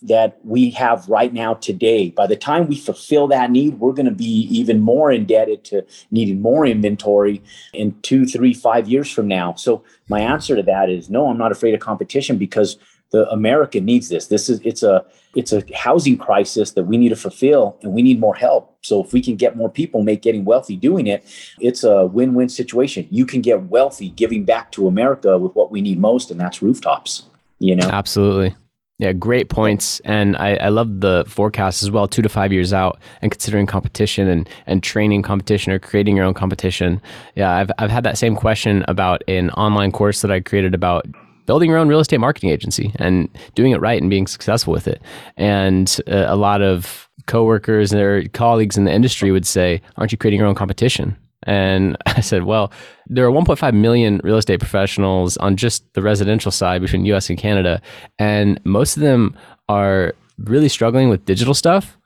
that 0.02 0.40
we 0.44 0.72
have 0.72 1.08
right 1.08 1.34
now 1.34 1.54
today. 1.54 2.10
By 2.10 2.28
the 2.28 2.36
time 2.36 2.68
we 2.68 2.78
fulfill 2.78 3.28
that 3.28 3.52
need, 3.52 3.80
we're 3.80 3.94
going 3.94 4.08
to 4.08 4.12
be 4.12 4.48
even 4.50 4.80
more 4.80 5.12
indebted 5.12 5.64
to 5.66 5.86
needing 6.10 6.42
more 6.42 6.66
inventory 6.66 7.42
in 7.74 8.00
two, 8.02 8.26
three, 8.26 8.54
five 8.54 8.88
years 8.88 9.12
from 9.12 9.28
now. 9.28 9.54
So 9.54 9.84
my 10.10 10.22
answer 10.22 10.56
to 10.56 10.64
that 10.64 10.90
is 10.90 11.10
no, 11.10 11.28
I'm 11.28 11.38
not 11.38 11.52
afraid 11.52 11.74
of 11.74 11.80
competition 11.80 12.38
because 12.38 12.78
the 13.12 13.30
America 13.30 13.80
needs 13.80 14.10
this. 14.10 14.28
This 14.28 14.50
is 14.50 14.60
it's 14.64 14.84
a 14.84 15.06
it's 15.36 15.54
a 15.54 15.64
housing 15.76 16.18
crisis 16.18 16.72
that 16.72 16.84
we 16.84 16.98
need 16.98 17.10
to 17.10 17.16
fulfill 17.16 17.78
and 17.84 17.94
we 17.94 18.02
need 18.02 18.20
more 18.20 18.36
help. 18.36 18.78
So 18.82 19.04
if 19.04 19.14
we 19.14 19.22
can 19.22 19.36
get 19.36 19.56
more 19.56 19.70
people 19.70 20.02
make 20.02 20.22
getting 20.22 20.46
wealthy 20.46 20.76
doing 20.76 21.08
it, 21.08 21.24
it's 21.60 21.84
a 21.84 22.06
win-win 22.06 22.50
situation. 22.50 23.08
You 23.12 23.26
can 23.26 23.42
get 23.42 23.64
wealthy 23.64 24.10
giving 24.10 24.46
back 24.46 24.72
to 24.74 24.88
America 24.88 25.38
with 25.38 25.54
what 25.54 25.72
we 25.72 25.82
need 25.82 26.00
most, 26.00 26.32
and 26.32 26.40
that's 26.40 26.62
rooftops. 26.62 27.24
You 27.60 27.76
know? 27.76 27.88
Absolutely. 27.90 28.56
Yeah, 29.02 29.14
great 29.14 29.50
points. 29.50 30.00
And 30.02 30.38
I, 30.38 30.58
I 30.58 30.70
love 30.70 31.02
the 31.02 31.26
forecast 31.28 31.82
as 31.82 31.90
well, 31.90 32.08
two 32.08 32.22
to 32.22 32.30
five 32.30 32.54
years 32.54 32.72
out 32.72 33.00
and 33.24 33.32
considering 33.32 33.66
competition 33.66 34.28
and, 34.28 34.48
and 34.68 34.84
training 34.84 35.24
competition 35.24 35.74
or 35.74 35.80
creating 35.80 36.16
your 36.16 36.24
own 36.24 36.36
competition. 36.36 37.02
Yeah, 37.36 37.52
I've, 37.52 37.72
I've 37.80 37.90
had 37.90 38.04
that 38.04 38.20
same 38.20 38.36
question 38.36 38.86
about 38.88 39.24
an 39.28 39.50
online 39.52 39.92
course 39.92 40.22
that 40.22 40.30
I 40.30 40.40
created 40.40 40.76
about 40.76 41.08
building 41.48 41.68
your 41.68 41.80
own 41.80 41.88
real 41.88 42.00
estate 42.00 42.20
marketing 42.20 42.52
agency 42.52 42.92
and 42.98 43.28
doing 43.56 43.72
it 43.72 43.82
right 43.82 44.00
and 44.00 44.12
being 44.12 44.28
successful 44.28 44.72
with 44.72 44.88
it. 44.88 45.02
And 45.36 46.00
uh, 46.08 46.26
a 46.28 46.36
lot 46.36 46.62
of 46.62 47.10
coworkers 47.26 47.92
and 47.92 48.00
their 48.00 48.28
colleagues 48.28 48.78
in 48.78 48.84
the 48.84 48.94
industry 48.94 49.32
would 49.32 49.48
say, 49.48 49.82
Aren't 49.98 50.12
you 50.12 50.18
creating 50.20 50.40
your 50.40 50.48
own 50.48 50.54
competition? 50.54 51.18
And 51.44 51.98
I 52.06 52.22
said, 52.22 52.44
well, 52.44 52.72
there 53.08 53.26
are 53.26 53.32
1.5 53.32 53.74
million 53.74 54.22
real 54.24 54.38
estate 54.38 54.60
professionals 54.60 55.38
on 55.38 55.58
just 55.58 55.92
the 55.94 56.02
residential 56.02 56.52
side 56.52 56.82
between 56.82 57.06
US 57.06 57.30
and 57.30 57.38
Canada. 57.38 57.82
And 58.20 58.60
most 58.64 58.98
of 58.98 59.02
them 59.02 59.36
are 59.70 60.14
really 60.38 60.70
struggling 60.70 61.10
with 61.10 61.26
digital 61.26 61.54
stuff. 61.54 61.98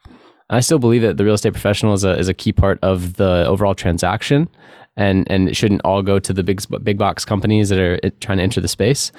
I 0.50 0.60
still 0.60 0.80
believe 0.80 1.02
that 1.02 1.18
the 1.18 1.26
real 1.26 1.34
estate 1.34 1.54
professional 1.54 1.94
is 1.94 2.04
a, 2.04 2.18
is 2.18 2.28
a 2.28 2.34
key 2.34 2.52
part 2.52 2.78
of 2.84 3.16
the 3.16 3.46
overall 3.48 3.74
transaction. 3.74 4.48
And, 4.98 5.30
and 5.30 5.50
it 5.50 5.58
shouldn't 5.58 5.82
all 5.84 6.02
go 6.02 6.20
to 6.20 6.32
the 6.32 6.44
big, 6.44 6.62
big 6.84 6.98
box 6.98 7.26
companies 7.26 7.68
that 7.70 7.80
are 7.80 8.00
eh, 8.04 8.12
trying 8.22 8.38
to 8.38 8.44
enter 8.44 8.62
the 8.62 8.68
space 8.70 9.12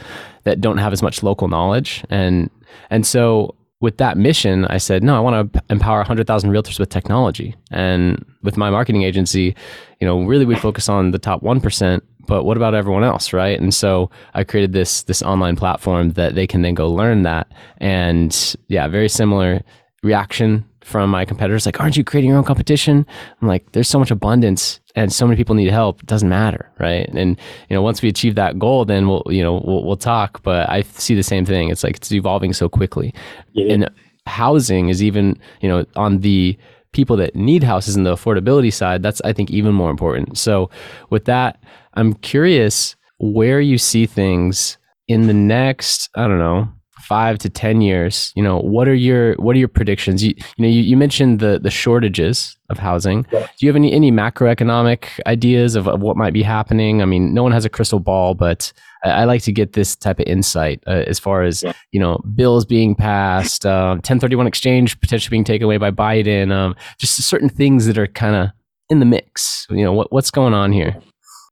that 0.44 0.60
don't 0.60 0.78
have 0.78 0.92
as 0.92 1.02
much 1.02 1.22
local 1.22 1.48
knowledge. 1.48 2.02
And, 2.08 2.48
and 2.88 3.06
so 3.06 3.54
with 3.80 3.98
that 3.98 4.16
mission, 4.16 4.64
I 4.66 4.78
said, 4.78 5.02
no, 5.02 5.16
I 5.16 5.20
want 5.20 5.52
to 5.52 5.62
empower 5.68 5.98
100,000 5.98 6.50
realtors 6.50 6.78
with 6.78 6.88
technology. 6.88 7.54
And 7.70 8.24
with 8.42 8.56
my 8.56 8.70
marketing 8.70 9.02
agency, 9.02 9.54
you 10.00 10.06
know, 10.06 10.22
really 10.22 10.46
we 10.46 10.56
focus 10.56 10.88
on 10.88 11.10
the 11.10 11.18
top 11.18 11.42
1%, 11.42 12.00
but 12.26 12.44
what 12.44 12.56
about 12.56 12.74
everyone 12.74 13.04
else, 13.04 13.32
right? 13.32 13.60
And 13.60 13.74
so 13.74 14.10
I 14.34 14.44
created 14.44 14.72
this 14.72 15.02
this 15.04 15.22
online 15.22 15.56
platform 15.56 16.10
that 16.10 16.34
they 16.34 16.46
can 16.46 16.62
then 16.62 16.74
go 16.74 16.90
learn 16.90 17.22
that. 17.22 17.52
And 17.78 18.56
yeah, 18.68 18.88
very 18.88 19.08
similar 19.08 19.62
reaction 20.02 20.64
from 20.86 21.10
my 21.10 21.24
competitors 21.24 21.66
like 21.66 21.80
aren't 21.80 21.96
you 21.96 22.04
creating 22.04 22.30
your 22.30 22.38
own 22.38 22.44
competition? 22.44 23.04
I'm 23.42 23.48
like 23.48 23.72
there's 23.72 23.88
so 23.88 23.98
much 23.98 24.12
abundance 24.12 24.78
and 24.94 25.12
so 25.12 25.26
many 25.26 25.36
people 25.36 25.56
need 25.56 25.68
help. 25.68 26.00
It 26.00 26.06
doesn't 26.06 26.28
matter 26.28 26.70
right? 26.78 27.08
And 27.08 27.36
you 27.68 27.74
know 27.74 27.82
once 27.82 28.02
we 28.02 28.08
achieve 28.08 28.36
that 28.36 28.56
goal 28.58 28.84
then 28.84 29.08
we'll 29.08 29.24
you 29.26 29.42
know 29.42 29.60
we'll, 29.64 29.84
we'll 29.84 29.96
talk. 29.96 30.42
But 30.44 30.70
i 30.70 30.82
see 30.82 31.16
the 31.16 31.24
same 31.24 31.44
thing. 31.44 31.70
It's 31.70 31.82
like 31.82 31.96
it's 31.96 32.12
evolving 32.12 32.52
so 32.52 32.68
quickly. 32.68 33.12
Yeah. 33.52 33.72
and 33.72 33.90
housing 34.26 34.88
is 34.88 35.02
even 35.02 35.38
you 35.60 35.68
know 35.68 35.84
on 35.96 36.20
the 36.20 36.56
people 36.92 37.16
that 37.16 37.34
need 37.34 37.64
houses 37.64 37.96
and 37.96 38.06
the 38.06 38.14
affordability 38.14 38.72
side 38.72 39.02
that's 39.02 39.20
i 39.24 39.32
think 39.32 39.50
even 39.50 39.74
more 39.74 39.90
important. 39.90 40.38
So 40.38 40.70
with 41.10 41.24
that 41.24 41.60
i'm 41.94 42.14
curious 42.14 42.94
where 43.18 43.60
you 43.60 43.76
see 43.76 44.06
things 44.06 44.78
in 45.08 45.26
the 45.26 45.34
next 45.34 46.10
i 46.14 46.28
don't 46.28 46.38
know 46.38 46.68
five 47.06 47.38
to 47.38 47.48
ten 47.48 47.80
years, 47.80 48.32
you 48.34 48.42
know, 48.42 48.58
what 48.58 48.88
are 48.88 48.94
your 48.94 49.34
what 49.34 49.54
are 49.54 49.58
your 49.58 49.68
predictions? 49.68 50.24
You, 50.24 50.34
you 50.56 50.62
know, 50.62 50.68
you, 50.68 50.82
you 50.82 50.96
mentioned 50.96 51.38
the 51.40 51.58
the 51.62 51.70
shortages 51.70 52.56
of 52.68 52.78
housing. 52.78 53.24
Yeah. 53.32 53.40
Do 53.40 53.66
you 53.66 53.68
have 53.68 53.76
any 53.76 53.92
any 53.92 54.10
macroeconomic 54.10 55.06
ideas 55.26 55.76
of, 55.76 55.86
of 55.86 56.00
what 56.00 56.16
might 56.16 56.32
be 56.32 56.42
happening? 56.42 57.02
I 57.02 57.04
mean, 57.04 57.32
no 57.32 57.42
one 57.42 57.52
has 57.52 57.64
a 57.64 57.68
crystal 57.68 58.00
ball, 58.00 58.34
but 58.34 58.72
I, 59.04 59.10
I 59.10 59.24
like 59.24 59.42
to 59.42 59.52
get 59.52 59.74
this 59.74 59.94
type 59.94 60.18
of 60.18 60.26
insight 60.26 60.82
uh, 60.86 61.04
as 61.06 61.18
far 61.18 61.42
as 61.42 61.62
yeah. 61.62 61.72
you 61.92 62.00
know 62.00 62.18
bills 62.34 62.64
being 62.64 62.94
passed, 62.94 63.64
uh, 63.64 63.94
1031 63.94 64.46
exchange 64.46 65.00
potentially 65.00 65.30
being 65.30 65.44
taken 65.44 65.64
away 65.64 65.78
by 65.78 65.90
Biden, 65.90 66.52
um, 66.52 66.74
just 66.98 67.16
certain 67.22 67.48
things 67.48 67.86
that 67.86 67.98
are 67.98 68.08
kind 68.08 68.34
of 68.34 68.50
in 68.90 68.98
the 68.98 69.06
mix. 69.06 69.66
You 69.70 69.84
know, 69.84 69.92
what 69.92 70.12
what's 70.12 70.30
going 70.30 70.54
on 70.54 70.72
here? 70.72 70.96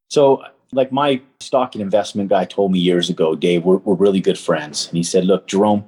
So 0.08 0.42
like 0.74 0.92
my 0.92 1.20
stock 1.40 1.74
and 1.74 1.82
investment 1.82 2.28
guy 2.28 2.44
told 2.44 2.72
me 2.72 2.78
years 2.78 3.08
ago, 3.08 3.34
Dave, 3.34 3.64
we're, 3.64 3.78
we're 3.78 3.94
really 3.94 4.20
good 4.20 4.38
friends. 4.38 4.88
And 4.88 4.96
he 4.96 5.02
said, 5.02 5.24
look, 5.24 5.46
Jerome, 5.46 5.84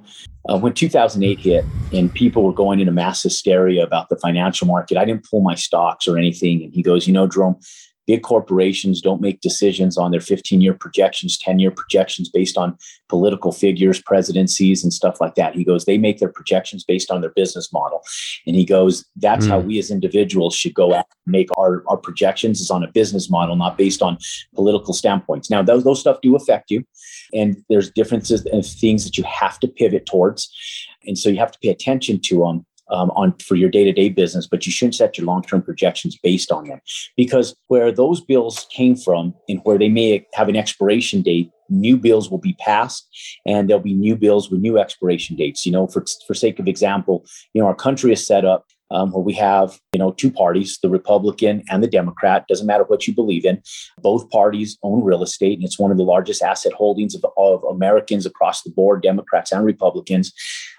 uh, 0.49 0.57
when 0.57 0.73
2008 0.73 1.39
hit 1.39 1.65
and 1.93 2.13
people 2.13 2.43
were 2.43 2.53
going 2.53 2.79
into 2.79 2.91
mass 2.91 3.21
hysteria 3.21 3.83
about 3.83 4.09
the 4.09 4.15
financial 4.17 4.65
market, 4.65 4.97
I 4.97 5.05
didn't 5.05 5.29
pull 5.29 5.41
my 5.41 5.55
stocks 5.55 6.07
or 6.07 6.17
anything. 6.17 6.63
And 6.63 6.73
he 6.73 6.81
goes, 6.81 7.05
you 7.05 7.13
know, 7.13 7.27
Jerome, 7.27 7.57
big 8.07 8.23
corporations 8.23 9.01
don't 9.01 9.21
make 9.21 9.41
decisions 9.41 9.97
on 9.97 10.11
their 10.11 10.21
15 10.21 10.61
year 10.61 10.73
projections, 10.73 11.37
10 11.37 11.59
year 11.59 11.69
projections 11.69 12.29
based 12.29 12.57
on 12.57 12.77
political 13.09 13.51
figures, 13.51 14.01
presidencies, 14.01 14.83
and 14.83 14.93
stuff 14.93 15.19
like 15.19 15.35
that. 15.35 15.53
He 15.53 15.63
goes, 15.63 15.85
they 15.85 15.97
make 15.97 16.19
their 16.19 16.31
projections 16.31 16.83
based 16.83 17.11
on 17.11 17.21
their 17.21 17.31
business 17.31 17.71
model. 17.71 18.01
And 18.47 18.55
he 18.55 18.65
goes, 18.65 19.05
that's 19.17 19.45
mm. 19.45 19.49
how 19.49 19.59
we 19.59 19.77
as 19.77 19.91
individuals 19.91 20.55
should 20.55 20.73
go 20.73 20.93
out 20.93 21.05
and 21.25 21.31
make 21.31 21.49
our, 21.57 21.83
our 21.87 21.97
projections 21.97 22.61
is 22.61 22.71
on 22.71 22.83
a 22.83 22.91
business 22.91 23.29
model, 23.29 23.55
not 23.57 23.77
based 23.77 24.01
on 24.01 24.17
political 24.55 24.93
standpoints. 24.93 25.49
Now, 25.49 25.61
those, 25.61 25.83
those 25.83 25.99
stuff 25.99 26.19
do 26.21 26.35
affect 26.35 26.71
you. 26.71 26.83
And 27.33 27.57
there's 27.69 27.91
differences 27.91 28.45
and 28.45 28.65
things 28.65 29.03
that 29.03 29.17
you 29.17 29.25
have 29.25 29.59
to 29.59 29.67
pivot 29.67 30.05
towards. 30.05 30.49
And 31.05 31.17
so 31.17 31.29
you 31.29 31.37
have 31.37 31.51
to 31.51 31.59
pay 31.59 31.69
attention 31.69 32.19
to 32.25 32.39
them 32.39 32.65
um, 32.89 33.11
on 33.11 33.33
for 33.39 33.55
your 33.55 33.69
day-to-day 33.69 34.09
business 34.09 34.47
but 34.47 34.65
you 34.65 34.71
shouldn't 34.71 34.95
set 34.95 35.17
your 35.17 35.25
long-term 35.25 35.61
projections 35.61 36.17
based 36.21 36.51
on 36.51 36.67
them. 36.67 36.79
Because 37.15 37.55
where 37.67 37.91
those 37.91 38.21
bills 38.21 38.67
came 38.71 38.95
from 38.95 39.33
and 39.47 39.59
where 39.63 39.77
they 39.77 39.89
may 39.89 40.25
have 40.33 40.49
an 40.49 40.55
expiration 40.55 41.21
date 41.21 41.51
new 41.69 41.97
bills 41.97 42.29
will 42.29 42.37
be 42.37 42.53
passed 42.59 43.07
and 43.45 43.69
there'll 43.69 43.83
be 43.83 43.93
new 43.93 44.15
bills 44.15 44.49
with 44.49 44.61
new 44.61 44.77
expiration 44.77 45.35
dates 45.35 45.65
you 45.65 45.71
know 45.71 45.87
for 45.87 46.05
for 46.25 46.33
sake 46.33 46.59
of 46.59 46.67
example 46.67 47.25
you 47.53 47.61
know 47.61 47.67
our 47.67 47.75
country 47.75 48.11
is 48.13 48.25
set 48.25 48.45
up 48.45 48.65
um, 48.91 49.11
where 49.11 49.23
we 49.23 49.33
have 49.33 49.79
you 49.93 49.99
know 49.99 50.11
two 50.11 50.31
parties 50.31 50.79
the 50.81 50.89
republican 50.89 51.63
and 51.69 51.83
the 51.83 51.87
democrat 51.87 52.45
doesn't 52.47 52.67
matter 52.67 52.83
what 52.85 53.07
you 53.07 53.13
believe 53.13 53.45
in. 53.45 53.61
Both 54.01 54.29
parties 54.29 54.77
own 54.83 55.03
real 55.03 55.23
estate 55.23 55.57
and 55.57 55.65
it's 55.65 55.79
one 55.79 55.91
of 55.91 55.97
the 55.97 56.03
largest 56.03 56.41
asset 56.41 56.73
holdings 56.73 57.15
of, 57.15 57.25
of 57.37 57.63
americans 57.69 58.25
across 58.25 58.63
the 58.63 58.71
board 58.71 59.01
democrats 59.01 59.51
and 59.51 59.65
republicans. 59.65 60.33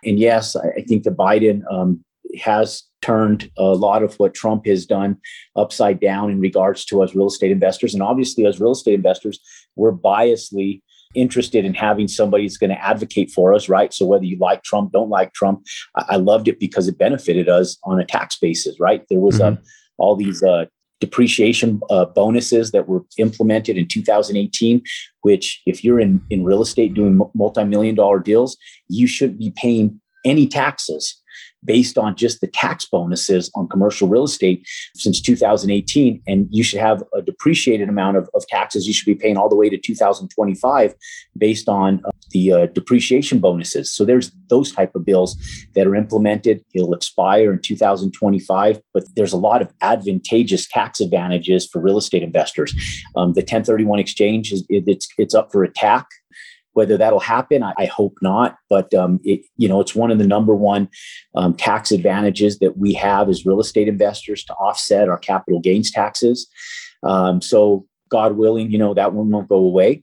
And 0.04 0.18
yes 0.18 0.56
i, 0.56 0.68
I 0.78 0.82
think 0.82 1.02
the 1.02 1.10
biden 1.10 1.62
um, 1.70 2.04
has 2.42 2.84
turned 3.00 3.50
a 3.56 3.74
lot 3.74 4.02
of 4.02 4.14
what 4.16 4.34
trump 4.34 4.66
has 4.66 4.86
done 4.86 5.16
upside 5.56 6.00
down 6.00 6.30
in 6.30 6.40
regards 6.40 6.84
to 6.86 7.02
us 7.02 7.14
real 7.14 7.28
estate 7.28 7.50
investors. 7.50 7.94
And 7.94 8.02
obviously 8.02 8.46
as 8.46 8.60
real 8.60 8.72
estate 8.72 8.94
investors 8.94 9.40
we're 9.76 9.92
biasly 9.92 10.82
interested 11.14 11.64
in 11.64 11.74
having 11.74 12.08
somebody 12.08 12.44
who's 12.44 12.58
going 12.58 12.70
to 12.70 12.84
advocate 12.84 13.30
for 13.30 13.54
us, 13.54 13.68
right? 13.68 13.92
So 13.92 14.06
whether 14.06 14.24
you 14.24 14.38
like 14.38 14.62
Trump, 14.62 14.92
don't 14.92 15.10
like 15.10 15.32
Trump, 15.32 15.64
I, 15.96 16.04
I 16.10 16.16
loved 16.16 16.48
it 16.48 16.60
because 16.60 16.88
it 16.88 16.98
benefited 16.98 17.48
us 17.48 17.78
on 17.84 18.00
a 18.00 18.04
tax 18.04 18.38
basis, 18.38 18.78
right? 18.78 19.04
There 19.08 19.20
was 19.20 19.40
um, 19.40 19.56
mm-hmm. 19.56 19.64
all 19.98 20.16
these 20.16 20.42
uh, 20.42 20.66
depreciation 21.00 21.80
uh, 21.90 22.06
bonuses 22.06 22.72
that 22.72 22.88
were 22.88 23.04
implemented 23.18 23.76
in 23.76 23.86
2018 23.86 24.82
which 25.22 25.62
if 25.66 25.84
you're 25.84 26.00
in, 26.00 26.20
in 26.30 26.44
real 26.44 26.62
estate 26.62 26.94
doing 26.94 27.20
multi-million 27.34 27.94
dollar 27.94 28.18
deals 28.18 28.56
you 28.88 29.06
shouldn't 29.06 29.38
be 29.38 29.52
paying 29.56 30.00
any 30.24 30.46
taxes 30.46 31.22
based 31.64 31.98
on 31.98 32.16
just 32.16 32.40
the 32.40 32.46
tax 32.46 32.86
bonuses 32.86 33.50
on 33.54 33.68
commercial 33.68 34.08
real 34.08 34.24
estate 34.24 34.66
since 34.94 35.20
2018. 35.20 36.22
And 36.26 36.46
you 36.50 36.62
should 36.62 36.80
have 36.80 37.02
a 37.14 37.22
depreciated 37.22 37.88
amount 37.88 38.16
of, 38.16 38.28
of 38.34 38.46
taxes 38.46 38.86
you 38.86 38.92
should 38.92 39.06
be 39.06 39.14
paying 39.14 39.36
all 39.36 39.48
the 39.48 39.56
way 39.56 39.68
to 39.68 39.78
2025 39.78 40.94
based 41.36 41.68
on 41.68 42.00
uh, 42.04 42.10
the 42.30 42.52
uh, 42.52 42.66
depreciation 42.66 43.38
bonuses. 43.38 43.90
So 43.90 44.04
there's 44.04 44.30
those 44.48 44.72
type 44.72 44.94
of 44.94 45.04
bills 45.04 45.36
that 45.74 45.86
are 45.86 45.94
implemented. 45.94 46.64
It'll 46.74 46.94
expire 46.94 47.52
in 47.52 47.60
2025, 47.60 48.80
but 48.92 49.04
there's 49.16 49.32
a 49.32 49.38
lot 49.38 49.62
of 49.62 49.72
advantageous 49.80 50.68
tax 50.68 51.00
advantages 51.00 51.66
for 51.66 51.80
real 51.80 51.98
estate 51.98 52.22
investors. 52.22 52.74
Um, 53.16 53.32
the 53.32 53.40
1031 53.40 53.98
exchange 53.98 54.52
is 54.52 54.64
it, 54.68 54.84
it's 54.86 55.08
it's 55.18 55.34
up 55.34 55.50
for 55.52 55.64
attack 55.64 56.06
whether 56.72 56.96
that'll 56.96 57.20
happen, 57.20 57.62
I, 57.62 57.74
I 57.76 57.86
hope 57.86 58.18
not. 58.22 58.56
But 58.68 58.92
um, 58.94 59.20
it, 59.24 59.40
you 59.56 59.68
know, 59.68 59.80
it's 59.80 59.94
one 59.94 60.10
of 60.10 60.18
the 60.18 60.26
number 60.26 60.54
one 60.54 60.88
um, 61.34 61.54
tax 61.54 61.90
advantages 61.90 62.58
that 62.60 62.76
we 62.78 62.92
have 62.94 63.28
as 63.28 63.46
real 63.46 63.60
estate 63.60 63.88
investors 63.88 64.44
to 64.44 64.54
offset 64.54 65.08
our 65.08 65.18
capital 65.18 65.60
gains 65.60 65.90
taxes. 65.90 66.48
Um, 67.02 67.40
so, 67.40 67.86
God 68.10 68.36
willing, 68.36 68.70
you 68.70 68.78
know, 68.78 68.94
that 68.94 69.12
one 69.12 69.30
won't 69.30 69.48
go 69.48 69.56
away. 69.56 70.02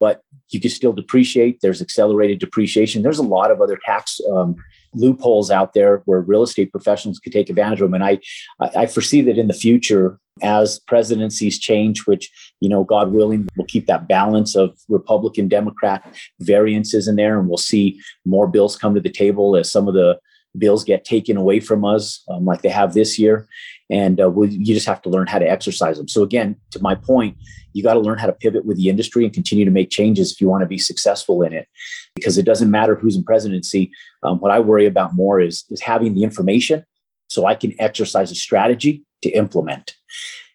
But 0.00 0.22
you 0.50 0.60
can 0.60 0.70
still 0.70 0.92
depreciate. 0.92 1.60
There's 1.60 1.80
accelerated 1.80 2.38
depreciation. 2.38 3.02
There's 3.02 3.18
a 3.18 3.22
lot 3.22 3.50
of 3.50 3.60
other 3.60 3.78
tax 3.84 4.20
um, 4.30 4.56
loopholes 4.94 5.50
out 5.50 5.74
there 5.74 6.02
where 6.04 6.20
real 6.20 6.42
estate 6.42 6.72
professionals 6.72 7.18
could 7.18 7.32
take 7.32 7.50
advantage 7.50 7.80
of 7.80 7.90
them. 7.90 7.94
And 7.94 8.04
I, 8.04 8.18
I 8.60 8.86
foresee 8.86 9.22
that 9.22 9.38
in 9.38 9.48
the 9.48 9.54
future, 9.54 10.18
as 10.42 10.80
presidencies 10.80 11.58
change, 11.58 12.06
which, 12.06 12.30
you 12.60 12.68
know, 12.68 12.84
God 12.84 13.12
willing, 13.12 13.48
we'll 13.56 13.66
keep 13.66 13.86
that 13.86 14.08
balance 14.08 14.56
of 14.56 14.76
Republican, 14.88 15.48
Democrat 15.48 16.04
variances 16.40 17.06
in 17.06 17.16
there. 17.16 17.38
And 17.38 17.48
we'll 17.48 17.56
see 17.56 18.00
more 18.24 18.48
bills 18.48 18.76
come 18.76 18.94
to 18.94 19.00
the 19.00 19.10
table 19.10 19.56
as 19.56 19.70
some 19.70 19.86
of 19.86 19.94
the 19.94 20.18
bills 20.56 20.84
get 20.84 21.04
taken 21.04 21.36
away 21.36 21.60
from 21.60 21.84
us, 21.84 22.22
um, 22.28 22.44
like 22.44 22.62
they 22.62 22.68
have 22.68 22.94
this 22.94 23.18
year. 23.18 23.48
And 23.90 24.20
uh, 24.20 24.32
you 24.40 24.74
just 24.74 24.86
have 24.86 25.02
to 25.02 25.10
learn 25.10 25.26
how 25.26 25.38
to 25.38 25.48
exercise 25.48 25.98
them. 25.98 26.08
So, 26.08 26.22
again, 26.22 26.56
to 26.70 26.80
my 26.80 26.94
point, 26.94 27.36
you 27.74 27.82
got 27.82 27.94
to 27.94 28.00
learn 28.00 28.18
how 28.18 28.26
to 28.26 28.32
pivot 28.32 28.64
with 28.64 28.78
the 28.78 28.88
industry 28.88 29.24
and 29.24 29.32
continue 29.32 29.64
to 29.64 29.70
make 29.70 29.90
changes 29.90 30.32
if 30.32 30.40
you 30.40 30.48
want 30.48 30.62
to 30.62 30.66
be 30.66 30.78
successful 30.78 31.42
in 31.42 31.52
it. 31.52 31.68
Because 32.14 32.38
it 32.38 32.46
doesn't 32.46 32.70
matter 32.70 32.94
who's 32.94 33.16
in 33.16 33.24
presidency 33.24 33.90
um, 34.24 34.40
what 34.40 34.50
i 34.50 34.58
worry 34.58 34.86
about 34.86 35.14
more 35.14 35.40
is 35.40 35.64
is 35.70 35.80
having 35.80 36.14
the 36.14 36.24
information 36.24 36.84
so 37.28 37.46
i 37.46 37.54
can 37.54 37.74
exercise 37.78 38.30
a 38.30 38.34
strategy 38.34 39.04
to 39.22 39.30
implement. 39.30 39.94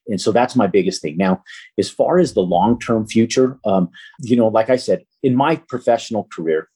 And 0.08 0.20
so 0.20 0.32
that's 0.32 0.56
my 0.56 0.68
biggest 0.68 1.02
thing. 1.02 1.18
Now 1.18 1.44
as 1.78 1.90
far 1.90 2.18
as 2.18 2.34
the 2.34 2.42
long-term 2.42 3.08
future 3.08 3.60
um, 3.66 3.90
you 4.22 4.36
know 4.36 4.48
like 4.48 4.70
i 4.70 4.76
said 4.76 5.04
in 5.24 5.36
my 5.36 5.56
professional 5.68 6.28
career 6.34 6.70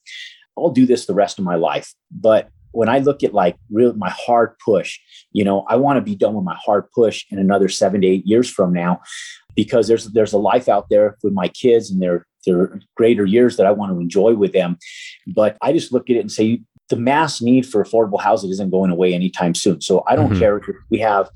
i'll 0.58 0.70
do 0.70 0.86
this 0.86 1.06
the 1.06 1.13
rest 1.13 1.39
of 1.39 1.46
my 1.46 1.56
life 1.56 1.94
but 2.12 2.50
when 2.74 2.90
I 2.90 3.00
look 3.00 3.24
at 3.24 3.34
like 3.34 3.56
real 3.72 3.94
my 3.94 4.10
hard 4.10 4.56
push, 4.64 5.00
you 5.32 5.44
know, 5.44 5.66
I 5.70 5.78
want 5.78 5.98
to 5.98 6.02
be 6.02 6.16
done 6.16 6.34
with 6.34 6.44
my 6.44 6.56
hard 6.56 6.92
push 6.92 7.26
in 7.30 7.40
another 7.40 7.70
seven 7.70 8.02
to 8.02 8.08
eight 8.08 8.26
years 8.26 8.50
from 8.50 8.74
now 8.74 9.00
because 9.56 9.88
there's 9.88 10.06
there's 10.12 10.34
a 10.34 10.38
life 10.38 10.68
out 10.68 10.90
there 10.90 11.18
with 11.24 11.34
my 11.34 11.48
kids 11.48 11.90
and 11.90 12.02
their 12.02 12.28
their 12.46 12.80
greater 12.96 13.26
years 13.26 13.58
that 13.58 13.66
I 13.66 13.72
want 13.72 13.94
to 13.94 14.00
enjoy 14.00 14.34
with 14.34 14.52
them. 14.52 14.78
But 15.28 15.58
I 15.62 15.72
just 15.72 15.94
look 15.94 16.10
at 16.10 16.18
it 16.18 16.20
and 16.20 16.32
say 16.32 16.62
the 16.90 16.98
mass 16.98 17.42
need 17.42 17.66
for 17.66 17.84
affordable 17.84 18.22
housing 18.22 18.50
isn't 18.50 18.70
going 18.70 18.92
away 18.92 19.14
anytime 19.14 19.56
soon. 19.56 19.82
So 19.82 20.04
I 20.08 20.16
don't 20.16 20.32
mm-hmm. 20.32 20.40
care 20.40 20.58
if 20.58 20.66
we 20.90 21.00
have 21.00 21.30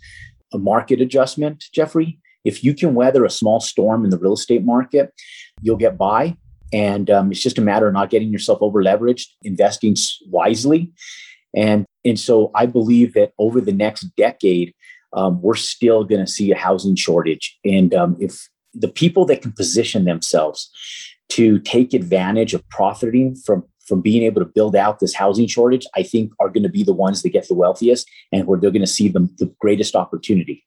a 0.54 0.58
market 0.58 1.02
adjustment, 1.02 1.66
Jeffrey. 1.74 2.20
If 2.44 2.64
you 2.64 2.74
can 2.74 2.94
weather 2.94 3.26
a 3.26 3.30
small 3.30 3.60
storm 3.60 4.04
in 4.04 4.10
the 4.10 4.18
real 4.18 4.34
estate 4.34 4.64
market, 4.64 5.14
you'll 5.62 5.78
get 5.78 5.98
by. 5.98 6.38
And 6.74 7.10
um, 7.10 7.32
it's 7.32 7.42
just 7.42 7.58
a 7.58 7.62
matter 7.62 7.88
of 7.88 7.94
not 7.94 8.10
getting 8.10 8.32
yourself 8.32 8.60
over 8.62 8.84
leveraged, 8.84 9.28
investing 9.44 9.96
wisely. 10.28 10.92
And, 11.58 11.86
and 12.06 12.20
so 12.20 12.52
I 12.54 12.68
believe 12.68 13.14
that 13.16 13.32
over 13.38 13.60
the 13.60 13.74
next 13.74 14.04
decade, 14.16 14.74
um, 15.14 15.42
we're 15.42 15.56
still 15.56 16.04
going 16.04 16.24
to 16.24 16.32
see 16.32 16.52
a 16.52 16.58
housing 16.58 16.96
shortage. 16.96 17.58
And 17.66 17.94
um, 17.94 18.16
if 18.20 18.48
the 18.74 18.88
people 18.88 19.26
that 19.26 19.42
can 19.42 19.52
position 19.52 20.06
themselves 20.06 20.70
to 21.30 21.60
take 21.60 21.94
advantage 21.94 22.54
of 22.54 22.68
profiting 22.70 23.36
from 23.36 23.64
from 23.88 24.02
being 24.02 24.24
able 24.24 24.42
to 24.42 24.46
build 24.46 24.76
out 24.76 25.00
this 25.00 25.16
housing 25.16 25.48
shortage, 25.48 25.88
I 25.96 26.04
think 26.04 26.34
are 26.42 26.50
going 26.50 26.64
to 26.64 26.70
be 26.70 26.84
the 26.84 26.94
ones 26.94 27.22
that 27.22 27.30
get 27.30 27.48
the 27.48 27.56
wealthiest 27.56 28.06
and 28.34 28.46
where 28.46 28.60
they're 28.60 28.70
going 28.70 28.82
to 28.82 28.88
see 28.88 29.08
them 29.08 29.34
the 29.40 29.50
greatest 29.62 29.96
opportunity. 29.96 30.66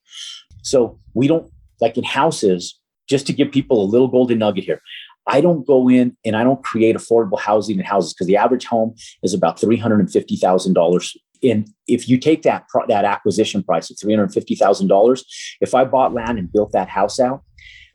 So 0.62 0.98
we 1.12 1.29
don't 1.29 1.53
like 1.83 1.98
in 1.98 2.05
houses, 2.05 2.81
just 3.11 3.26
to 3.26 3.35
give 3.35 3.53
people 3.53 3.83
a 3.83 3.90
little 3.92 4.09
golden 4.09 4.38
nugget 4.38 4.64
here. 4.64 4.81
I 5.27 5.41
don't 5.41 5.67
go 5.67 5.89
in 5.89 6.17
and 6.25 6.37
I 6.37 6.45
don't 6.45 6.63
create 6.65 6.97
affordable 6.97 7.39
housing 7.39 7.79
and 7.79 7.87
houses 7.87 8.15
because 8.15 8.27
the 8.27 8.37
average 8.37 8.65
home 8.65 8.95
is 9.23 9.35
about 9.35 9.61
$350,000 9.61 11.17
and 11.43 11.69
if 11.87 12.09
you 12.09 12.19
take 12.19 12.43
that 12.43 12.67
that 12.89 13.05
acquisition 13.05 13.63
price 13.63 13.91
of 13.91 13.99
three 13.99 14.15
hundred 14.15 14.33
fifty 14.33 14.55
thousand 14.55 14.89
dollars, 14.89 15.25
if 15.61 15.75
I 15.75 15.85
bought 15.85 16.13
land 16.13 16.39
and 16.39 16.53
built 16.53 16.73
that 16.73 16.89
house 16.89 17.19
out, 17.19 17.43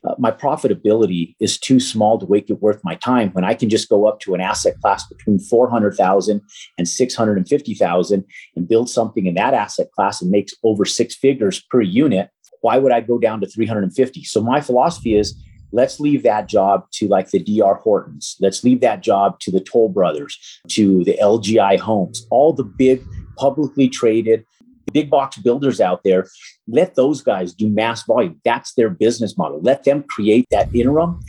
uh, 0.06 0.14
my 0.18 0.30
profitability 0.30 1.34
is 1.40 1.58
too 1.58 1.80
small 1.80 2.18
to 2.18 2.26
make 2.28 2.50
it 2.50 2.60
worth 2.60 2.80
my 2.84 2.94
time 2.96 3.30
when 3.30 3.44
I 3.44 3.54
can 3.54 3.68
just 3.68 3.88
go 3.88 4.06
up 4.06 4.20
to 4.20 4.34
an 4.34 4.40
asset 4.40 4.74
class 4.80 5.06
between 5.06 5.38
400,000 5.38 6.40
and 6.78 6.88
650,000 6.88 8.24
and 8.56 8.68
build 8.68 8.90
something 8.90 9.26
in 9.26 9.34
that 9.34 9.54
asset 9.54 9.90
class 9.92 10.22
and 10.22 10.30
makes 10.30 10.54
over 10.62 10.84
six 10.84 11.14
figures 11.14 11.62
per 11.70 11.80
unit. 11.80 12.30
Why 12.60 12.78
would 12.78 12.92
I 12.92 13.00
go 13.00 13.18
down 13.18 13.40
to 13.40 13.46
350? 13.46 14.24
So 14.24 14.42
my 14.42 14.60
philosophy 14.60 15.16
is 15.16 15.40
let's 15.72 16.00
leave 16.00 16.22
that 16.22 16.48
job 16.48 16.86
to 16.92 17.08
like 17.08 17.30
the 17.30 17.42
DR 17.42 17.80
Hortons. 17.80 18.36
Let's 18.40 18.64
leave 18.64 18.80
that 18.80 19.02
job 19.02 19.38
to 19.40 19.50
the 19.50 19.60
Toll 19.60 19.88
Brothers, 19.88 20.38
to 20.68 21.04
the 21.04 21.18
LGI 21.20 21.78
Homes, 21.78 22.26
all 22.30 22.52
the 22.52 22.64
big 22.64 23.02
publicly 23.36 23.88
traded 23.88 24.44
big 24.92 25.10
box 25.10 25.36
builders 25.38 25.80
out 25.80 26.00
there 26.04 26.26
let 26.68 26.94
those 26.94 27.20
guys 27.20 27.52
do 27.52 27.68
mass 27.68 28.04
volume 28.04 28.40
that's 28.44 28.72
their 28.74 28.88
business 28.88 29.36
model 29.36 29.60
let 29.60 29.84
them 29.84 30.02
create 30.04 30.46
that 30.50 30.72
interim 30.74 31.20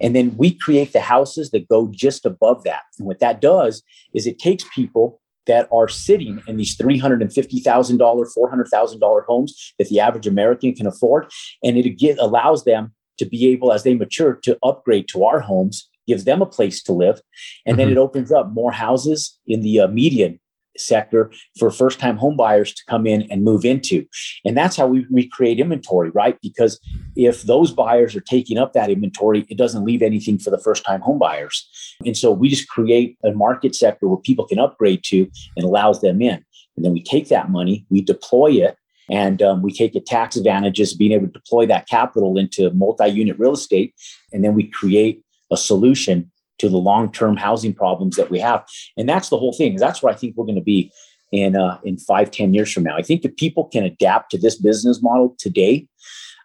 and 0.00 0.14
then 0.14 0.36
we 0.36 0.52
create 0.52 0.92
the 0.92 1.00
houses 1.00 1.50
that 1.50 1.68
go 1.68 1.88
just 1.92 2.26
above 2.26 2.64
that 2.64 2.82
and 2.98 3.06
what 3.06 3.20
that 3.20 3.40
does 3.40 3.82
is 4.14 4.26
it 4.26 4.38
takes 4.38 4.64
people 4.74 5.20
that 5.46 5.68
are 5.72 5.88
sitting 5.88 6.42
in 6.46 6.56
these 6.56 6.76
$350,000, 6.76 7.98
$400,000 7.98 9.24
homes 9.26 9.74
that 9.78 9.88
the 9.90 10.00
average 10.00 10.26
American 10.26 10.74
can 10.74 10.86
afford. 10.86 11.30
And 11.62 11.76
it 11.76 12.18
allows 12.18 12.64
them 12.64 12.93
to 13.18 13.24
be 13.24 13.46
able, 13.48 13.72
as 13.72 13.82
they 13.82 13.94
mature, 13.94 14.34
to 14.42 14.58
upgrade 14.62 15.08
to 15.08 15.24
our 15.24 15.40
homes, 15.40 15.88
gives 16.06 16.24
them 16.24 16.42
a 16.42 16.46
place 16.46 16.82
to 16.82 16.92
live. 16.92 17.20
And 17.66 17.76
mm-hmm. 17.76 17.78
then 17.78 17.92
it 17.92 17.98
opens 17.98 18.32
up 18.32 18.52
more 18.52 18.72
houses 18.72 19.38
in 19.46 19.60
the 19.60 19.80
uh, 19.80 19.88
median 19.88 20.40
sector 20.76 21.30
for 21.58 21.70
first 21.70 22.00
time 22.00 22.16
home 22.16 22.36
buyers 22.36 22.74
to 22.74 22.82
come 22.88 23.06
in 23.06 23.22
and 23.30 23.44
move 23.44 23.64
into. 23.64 24.04
And 24.44 24.56
that's 24.56 24.76
how 24.76 24.86
we, 24.86 25.06
we 25.10 25.28
create 25.28 25.60
inventory, 25.60 26.10
right? 26.10 26.36
Because 26.42 26.80
if 27.16 27.42
those 27.42 27.70
buyers 27.70 28.16
are 28.16 28.20
taking 28.20 28.58
up 28.58 28.72
that 28.72 28.90
inventory, 28.90 29.46
it 29.48 29.56
doesn't 29.56 29.84
leave 29.84 30.02
anything 30.02 30.38
for 30.38 30.50
the 30.50 30.58
first 30.58 30.84
time 30.84 31.00
home 31.00 31.18
buyers. 31.18 31.68
And 32.04 32.16
so 32.16 32.32
we 32.32 32.48
just 32.48 32.68
create 32.68 33.16
a 33.24 33.32
market 33.32 33.74
sector 33.74 34.08
where 34.08 34.18
people 34.18 34.46
can 34.46 34.58
upgrade 34.58 35.04
to 35.04 35.30
and 35.56 35.64
allows 35.64 36.00
them 36.00 36.20
in. 36.20 36.44
And 36.76 36.84
then 36.84 36.92
we 36.92 37.02
take 37.02 37.28
that 37.28 37.50
money, 37.50 37.86
we 37.88 38.00
deploy 38.00 38.50
it, 38.50 38.76
and 39.10 39.42
um, 39.42 39.62
we 39.62 39.72
take 39.72 39.94
a 39.94 40.00
tax 40.00 40.36
advantages 40.36 40.94
being 40.94 41.12
able 41.12 41.26
to 41.26 41.32
deploy 41.32 41.66
that 41.66 41.88
capital 41.88 42.38
into 42.38 42.70
multi-unit 42.70 43.38
real 43.38 43.52
estate. 43.52 43.94
And 44.32 44.44
then 44.44 44.54
we 44.54 44.64
create 44.64 45.22
a 45.50 45.56
solution 45.56 46.30
to 46.58 46.68
the 46.68 46.78
long-term 46.78 47.36
housing 47.36 47.74
problems 47.74 48.16
that 48.16 48.30
we 48.30 48.38
have. 48.38 48.64
And 48.96 49.08
that's 49.08 49.28
the 49.28 49.38
whole 49.38 49.52
thing. 49.52 49.76
That's 49.76 50.02
where 50.02 50.12
I 50.12 50.16
think 50.16 50.36
we're 50.36 50.46
going 50.46 50.54
to 50.56 50.62
be 50.62 50.92
in 51.32 51.56
uh, 51.56 51.78
in 51.82 51.98
five, 51.98 52.30
ten 52.30 52.54
years 52.54 52.72
from 52.72 52.84
now. 52.84 52.96
I 52.96 53.02
think 53.02 53.24
if 53.24 53.36
people 53.36 53.64
can 53.64 53.84
adapt 53.84 54.30
to 54.30 54.38
this 54.38 54.56
business 54.56 55.02
model 55.02 55.34
today, 55.38 55.88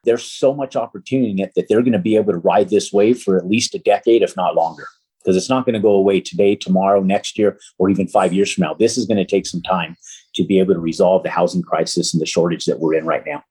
there's 0.04 0.24
so 0.24 0.54
much 0.54 0.76
opportunity 0.76 1.32
in 1.32 1.40
it 1.40 1.54
that 1.56 1.68
they're 1.70 1.82
going 1.82 1.94
to 1.94 2.00
be 2.00 2.16
able 2.16 2.34
to 2.34 2.40
ride 2.40 2.70
this 2.70 2.92
wave 2.92 3.22
for 3.22 3.38
at 3.38 3.48
least 3.48 3.76
a 3.76 3.80
decade, 3.80 4.24
if 4.24 4.36
not 4.36 4.56
longer. 4.56 4.88
Because 5.20 5.36
it's 5.36 5.50
not 5.50 5.66
going 5.66 5.74
to 5.74 5.82
go 5.82 5.92
away 5.92 6.22
today, 6.22 6.56
tomorrow, 6.56 7.02
next 7.02 7.38
year, 7.38 7.60
or 7.78 7.90
even 7.90 8.08
five 8.08 8.32
years 8.32 8.54
from 8.54 8.64
now. 8.64 8.74
This 8.74 8.98
is 8.98 9.06
going 9.06 9.18
to 9.18 9.26
take 9.26 9.46
some 9.46 9.62
time 9.62 9.98
to 10.36 10.44
be 10.46 10.60
able 10.60 10.74
to 10.74 10.80
resolve 10.80 11.24
the 11.24 11.30
housing 11.30 11.62
crisis 11.62 12.14
and 12.14 12.22
the 12.22 12.26
shortage 12.26 12.66
that 12.66 12.80
we're 12.80 12.94
in 12.94 13.06
right 13.06 13.24
now. 13.26 13.44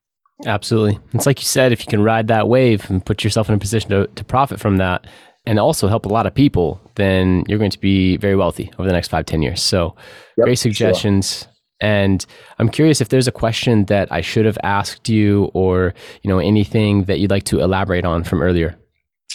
Absolutely. 0.47 0.99
It's 1.15 1.27
like 1.27 1.41
you 1.41 1.47
said, 1.47 1.73
if 1.73 1.81
you 1.81 1.87
can 1.87 2.03
ride 2.03 2.29
that 2.29 2.49
wave 2.49 2.89
and 2.91 3.05
put 3.05 3.25
yourself 3.25 3.49
in 3.49 3.55
a 3.55 3.59
position 3.59 3.91
to, 3.91 4.07
to 4.07 4.25
profit 4.25 4.61
from 4.61 4.77
that, 4.77 5.07
and 5.47 5.59
also 5.59 5.89
help 5.89 6.05
a 6.05 6.11
lot 6.11 6.27
of 6.27 6.35
people, 6.35 6.79
then 6.97 7.43
you're 7.49 7.59
going 7.59 7.71
to 7.71 7.81
be 7.81 8.19
very 8.19 8.37
wealthy 8.37 8.71
over 8.79 8.87
the 8.87 8.93
next 8.93 9.09
five, 9.09 9.25
ten 9.25 9.41
years. 9.41 9.63
So 9.63 9.97
yep, 10.37 10.45
great 10.45 10.59
suggestions. 10.59 11.45
Sure. 11.45 11.53
And 11.81 12.27
I'm 12.59 12.69
curious 12.69 13.01
if 13.01 13.09
there's 13.09 13.29
a 13.29 13.33
question 13.33 13.85
that 13.87 14.13
I 14.13 14.21
should 14.21 14.45
have 14.45 14.59
asked 14.63 15.09
you 15.09 15.45
or, 15.55 15.95
you 16.23 16.29
know, 16.29 16.39
anything 16.39 17.05
that 17.05 17.19
you'd 17.19 17.31
like 17.31 17.45
to 17.45 17.61
elaborate 17.61 18.05
on 18.05 18.25
from 18.25 18.43
earlier. 18.43 18.77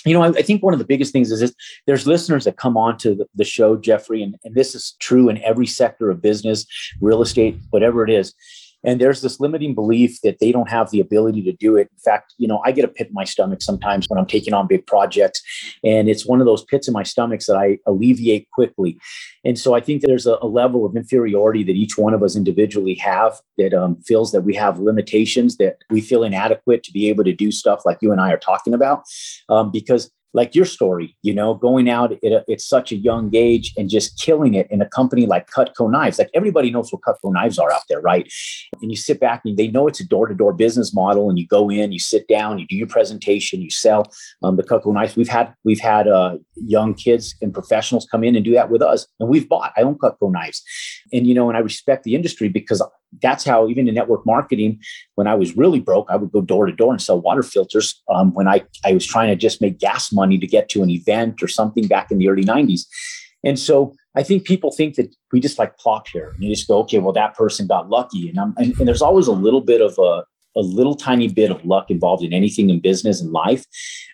You 0.05 0.13
know, 0.13 0.23
I, 0.23 0.29
I, 0.29 0.41
think 0.41 0.63
one 0.63 0.73
of 0.73 0.79
the 0.79 0.85
biggest 0.85 1.13
things 1.13 1.31
is 1.31 1.39
this, 1.39 1.53
there's 1.87 2.07
listeners 2.07 2.45
that 2.45 2.57
come 2.57 2.77
on 2.77 2.97
to 2.99 3.15
the, 3.15 3.25
the 3.35 3.43
show, 3.43 3.77
Jeffrey, 3.77 4.21
and, 4.21 4.35
and 4.43 4.55
this 4.55 4.75
is 4.75 4.95
true 4.99 5.29
in 5.29 5.41
every 5.43 5.67
sector 5.67 6.09
of 6.09 6.21
business, 6.21 6.65
real 7.01 7.21
estate, 7.21 7.57
whatever 7.71 8.03
it 8.03 8.09
is 8.09 8.33
and 8.83 8.99
there's 8.99 9.21
this 9.21 9.39
limiting 9.39 9.73
belief 9.73 10.19
that 10.21 10.39
they 10.39 10.51
don't 10.51 10.69
have 10.69 10.91
the 10.91 10.99
ability 10.99 11.41
to 11.43 11.53
do 11.53 11.75
it. 11.75 11.89
In 11.91 11.99
fact 11.99 12.33
you 12.37 12.47
know 12.47 12.61
i 12.65 12.71
get 12.71 12.85
a 12.85 12.87
pit 12.87 13.07
in 13.07 13.13
my 13.13 13.23
stomach 13.23 13.61
sometimes 13.61 14.07
when 14.07 14.19
i'm 14.19 14.25
taking 14.25 14.53
on 14.53 14.67
big 14.67 14.85
projects 14.85 15.41
and 15.83 16.09
it's 16.09 16.25
one 16.25 16.39
of 16.39 16.45
those 16.45 16.63
pits 16.65 16.87
in 16.87 16.93
my 16.93 17.03
stomachs 17.03 17.45
that 17.47 17.55
i 17.55 17.77
alleviate 17.85 18.49
quickly. 18.51 18.97
And 19.45 19.57
so 19.59 19.73
i 19.73 19.81
think 19.81 20.01
there's 20.01 20.27
a, 20.27 20.37
a 20.41 20.47
level 20.47 20.85
of 20.85 20.95
inferiority 20.95 21.63
that 21.63 21.75
each 21.75 21.97
one 21.97 22.13
of 22.13 22.23
us 22.23 22.35
individually 22.35 22.95
have 22.95 23.39
that 23.57 23.73
um, 23.73 24.01
feels 24.01 24.31
that 24.31 24.41
we 24.41 24.55
have 24.55 24.79
limitations 24.79 25.57
that 25.57 25.77
we 25.89 26.01
feel 26.01 26.23
inadequate 26.23 26.83
to 26.83 26.91
be 26.91 27.09
able 27.09 27.23
to 27.23 27.33
do 27.33 27.51
stuff 27.51 27.85
like 27.85 27.97
you 28.01 28.11
and 28.11 28.21
i 28.21 28.31
are 28.31 28.37
talking 28.37 28.73
about 28.73 29.03
um, 29.49 29.71
because 29.71 30.11
like 30.33 30.55
your 30.55 30.65
story, 30.65 31.15
you 31.21 31.33
know, 31.33 31.53
going 31.53 31.89
out 31.89 32.11
at, 32.11 32.23
a, 32.23 32.43
at 32.51 32.59
such 32.59 32.91
a 32.91 32.95
young 32.95 33.29
age 33.35 33.73
and 33.77 33.89
just 33.89 34.19
killing 34.19 34.55
it 34.55 34.67
in 34.71 34.81
a 34.81 34.89
company 34.89 35.25
like 35.25 35.49
Cutco 35.49 35.89
Knives. 35.89 36.17
Like 36.17 36.31
everybody 36.33 36.71
knows 36.71 36.91
what 36.91 37.01
Cutco 37.01 37.31
Knives 37.31 37.59
are 37.59 37.71
out 37.71 37.83
there, 37.87 38.01
right? 38.01 38.31
And 38.81 38.89
you 38.89 38.97
sit 38.97 39.19
back 39.19 39.41
and 39.45 39.55
they 39.57 39.67
know 39.67 39.87
it's 39.87 39.99
a 39.99 40.07
door 40.07 40.27
to 40.27 40.33
door 40.33 40.51
business 40.53 40.93
model. 40.93 41.29
And 41.29 41.37
you 41.37 41.45
go 41.45 41.69
in, 41.69 41.91
you 41.91 41.99
sit 41.99 42.27
down, 42.27 42.57
you 42.57 42.65
do 42.67 42.75
your 42.75 42.87
presentation, 42.87 43.61
you 43.61 43.69
sell 43.69 44.11
um, 44.41 44.57
the 44.57 44.63
Cutco 44.63 44.91
Knives. 44.91 45.15
We've 45.15 45.29
had 45.29 45.53
we've 45.63 45.79
had 45.79 46.07
uh, 46.07 46.37
young 46.55 46.95
kids 46.95 47.35
and 47.41 47.53
professionals 47.53 48.07
come 48.09 48.23
in 48.23 48.35
and 48.35 48.43
do 48.43 48.53
that 48.53 48.71
with 48.71 48.81
us, 48.81 49.05
and 49.19 49.29
we've 49.29 49.47
bought. 49.47 49.71
I 49.77 49.81
own 49.81 49.95
Cutco 49.95 50.31
Knives, 50.31 50.63
and 51.11 51.27
you 51.27 51.33
know, 51.33 51.49
and 51.49 51.57
I 51.57 51.61
respect 51.61 52.03
the 52.03 52.15
industry 52.15 52.49
because 52.49 52.81
that's 53.21 53.43
how 53.43 53.67
even 53.67 53.87
in 53.87 53.95
network 53.95 54.25
marketing 54.25 54.79
when 55.15 55.27
i 55.27 55.35
was 55.35 55.55
really 55.55 55.79
broke 55.79 56.07
i 56.09 56.15
would 56.15 56.31
go 56.31 56.41
door 56.41 56.65
to 56.65 56.71
door 56.71 56.91
and 56.91 57.01
sell 57.01 57.19
water 57.19 57.43
filters 57.43 58.01
um, 58.13 58.33
when 58.33 58.47
I, 58.47 58.63
I 58.85 58.93
was 58.93 59.05
trying 59.05 59.29
to 59.29 59.35
just 59.35 59.61
make 59.61 59.79
gas 59.79 60.11
money 60.11 60.37
to 60.37 60.47
get 60.47 60.69
to 60.69 60.83
an 60.83 60.89
event 60.89 61.41
or 61.43 61.47
something 61.47 61.87
back 61.87 62.11
in 62.11 62.17
the 62.17 62.29
early 62.29 62.43
90s 62.43 62.81
and 63.43 63.59
so 63.59 63.93
i 64.15 64.23
think 64.23 64.45
people 64.45 64.71
think 64.71 64.95
that 64.95 65.13
we 65.33 65.39
just 65.39 65.59
like 65.59 65.77
plop 65.77 66.07
here. 66.07 66.29
And 66.35 66.43
you 66.43 66.55
just 66.55 66.67
go 66.67 66.77
okay 66.81 66.99
well 66.99 67.11
that 67.11 67.33
person 67.33 67.67
got 67.67 67.89
lucky. 67.89 68.29
And, 68.29 68.39
I'm, 68.39 68.53
and, 68.57 68.77
and 68.79 68.87
there's 68.87 69.01
always 69.01 69.27
a 69.27 69.33
little 69.33 69.61
bit 69.61 69.81
of 69.81 69.97
a, 69.99 70.23
a 70.55 70.61
little 70.61 70.95
tiny 70.95 71.27
bit 71.27 71.51
of 71.51 71.63
luck 71.65 71.89
involved 71.89 72.23
in 72.23 72.33
anything 72.33 72.69
in 72.69 72.79
business 72.79 73.21
and 73.21 73.31
life. 73.31 73.65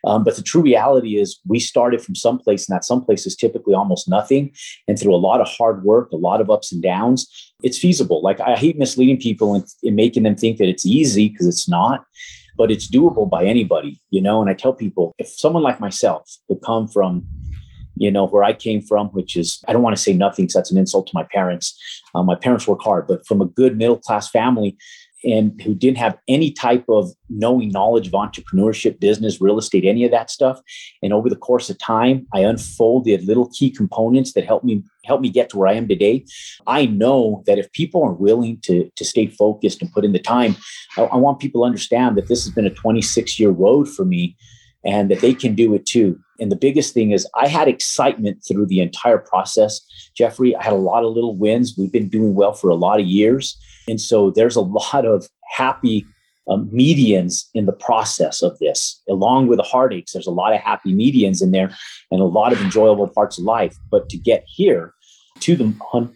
Um, 0.06 0.24
but 0.24 0.36
the 0.36 0.44
true 0.44 0.62
reality 0.62 1.18
is 1.18 1.40
we 1.48 1.60
started 1.60 2.02
from 2.02 2.16
someplace, 2.16 2.68
and 2.68 2.76
that 2.76 2.86
someplace 2.86 3.26
is 3.26 3.36
typically 3.36 3.74
almost 3.74 4.10
nothing. 4.10 4.52
And 4.88 4.98
through 4.98 5.16
a 5.16 5.18
lot 5.18 5.42
of 5.42 5.48
hard 5.48 5.84
work, 5.84 6.12
a 6.12 6.18
lot 6.18 6.42
of 6.42 6.50
ups 6.50 6.72
and 6.72 6.82
downs, 6.82 7.54
it's 7.64 7.78
feasible. 7.78 8.22
Like 8.22 8.40
I 8.40 8.56
hate 8.56 8.78
misleading 8.78 9.20
people 9.20 9.56
and, 9.56 9.66
and 9.84 9.96
making 9.96 10.24
them 10.24 10.36
think 10.36 10.58
that 10.58 10.70
it's 10.70 10.86
easy 10.86 11.30
because 11.30 11.48
it's 11.48 11.68
not 11.68 12.06
but 12.60 12.70
it's 12.70 12.92
doable 12.92 13.28
by 13.28 13.46
anybody, 13.46 14.02
you 14.10 14.22
know. 14.22 14.42
And 14.42 14.50
I 14.50 14.54
tell 14.54 14.74
people 14.74 15.16
if 15.18 15.30
someone 15.30 15.64
like 15.64 15.80
myself 15.80 16.30
would 16.50 16.62
come 16.62 16.90
from, 16.90 17.26
you 17.96 18.12
know, 18.12 18.28
where 18.28 18.44
I 18.44 18.52
came 18.52 18.82
from, 18.82 19.08
which 19.10 19.38
is, 19.38 19.64
I 19.68 19.72
don't 19.74 19.82
want 19.82 19.96
to 19.96 20.02
say 20.02 20.14
nothing 20.14 20.44
because 20.44 20.56
that's 20.56 20.72
an 20.72 20.78
insult 20.78 21.08
to 21.08 21.12
my 21.14 21.24
parents. 21.24 21.78
Um, 22.14 22.26
my 22.26 22.36
parents 22.36 22.68
work 22.68 22.82
hard, 22.82 23.08
but 23.08 23.26
from 23.26 23.42
a 23.42 23.46
good 23.46 23.78
middle 23.78 23.98
class 23.98 24.30
family, 24.30 24.78
and 25.24 25.62
who 25.62 25.76
didn't 25.76 25.98
have 25.98 26.18
any 26.28 26.52
type 26.52 26.86
of 26.88 27.12
knowing 27.30 27.70
knowledge 27.70 28.08
of 28.08 28.14
entrepreneurship, 28.14 29.00
business, 29.00 29.42
real 29.42 29.58
estate, 29.58 29.86
any 29.86 30.06
of 30.06 30.12
that 30.12 30.30
stuff. 30.30 30.62
And 31.04 31.12
over 31.12 31.30
the 31.30 31.36
course 31.36 31.70
of 31.70 31.78
time, 31.78 32.26
I 32.34 32.42
unfolded 32.42 33.26
little 33.26 33.50
key 33.50 33.70
components 33.70 34.34
that 34.34 34.46
helped 34.46 34.66
me 34.66 34.84
help 35.06 35.22
me 35.22 35.30
get 35.30 35.50
to 35.50 35.58
where 35.58 35.68
I 35.68 35.74
am 35.74 35.88
today. 35.88 36.26
I 36.68 36.86
know 36.86 37.44
that 37.48 37.58
if 37.58 37.72
people 37.72 38.04
are 38.04 38.14
willing 38.14 38.60
to, 38.62 38.92
to 38.96 39.06
stay 39.06 39.28
focused 39.28 39.82
and 39.82 39.92
put 39.92 40.06
in 40.06 40.14
the 40.14 40.20
time, 40.20 40.56
I, 40.98 41.04
I 41.04 41.16
want 41.16 41.40
people 41.40 41.62
to 41.62 41.66
understand 41.66 42.18
that 42.18 42.28
this 42.28 42.44
has 42.46 42.54
been 42.54 42.68
a 42.68 42.74
26 42.74 43.40
year 43.40 43.50
road 43.50 43.90
for 43.90 44.06
me 44.06 44.38
and 44.86 45.10
that 45.12 45.20
they 45.20 45.34
can 45.34 45.56
do 45.56 45.74
it 45.74 45.86
too. 45.86 46.20
And 46.40 46.52
the 46.52 46.56
biggest 46.56 46.94
thing 46.94 47.12
is 47.12 47.28
I 47.36 47.48
had 47.48 47.68
excitement 47.68 48.44
through 48.48 48.68
the 48.68 48.80
entire 48.80 49.18
process. 49.18 49.82
Jeffrey, 50.16 50.56
I 50.56 50.64
had 50.64 50.74
a 50.74 50.78
lot 50.78 51.04
of 51.04 51.14
little 51.14 51.36
wins. 51.36 51.76
We've 51.78 51.92
been 51.92 52.08
doing 52.08 52.34
well 52.34 52.54
for 52.54 52.70
a 52.70 52.76
lot 52.76 53.00
of 53.00 53.06
years. 53.06 53.58
And 53.90 54.00
so 54.00 54.32
there's 54.32 54.56
a 54.56 54.62
lot 54.62 55.06
of 55.06 55.28
happy 55.52 56.06
um, 56.50 56.70
medians 56.74 57.46
in 57.54 57.66
the 57.66 57.74
process 57.74 58.42
of 58.42 58.58
this, 58.60 59.02
along 59.10 59.48
with 59.48 59.58
the 59.58 59.64
heartaches. 59.64 60.14
There's 60.14 60.28
a 60.28 60.32
lot 60.32 60.54
of 60.54 60.62
happy 60.62 60.94
medians 60.94 61.44
in 61.44 61.52
there 61.52 61.76
and 62.12 62.22
a 62.22 62.26
lot 62.26 62.54
of 62.54 62.62
enjoyable 62.62 63.08
parts 63.08 63.38
of 63.38 63.44
life. 63.44 63.76
But 63.92 64.10
to 64.10 64.18
get 64.18 64.44
here, 64.48 64.94
to 65.42 65.56
the, 65.56 65.66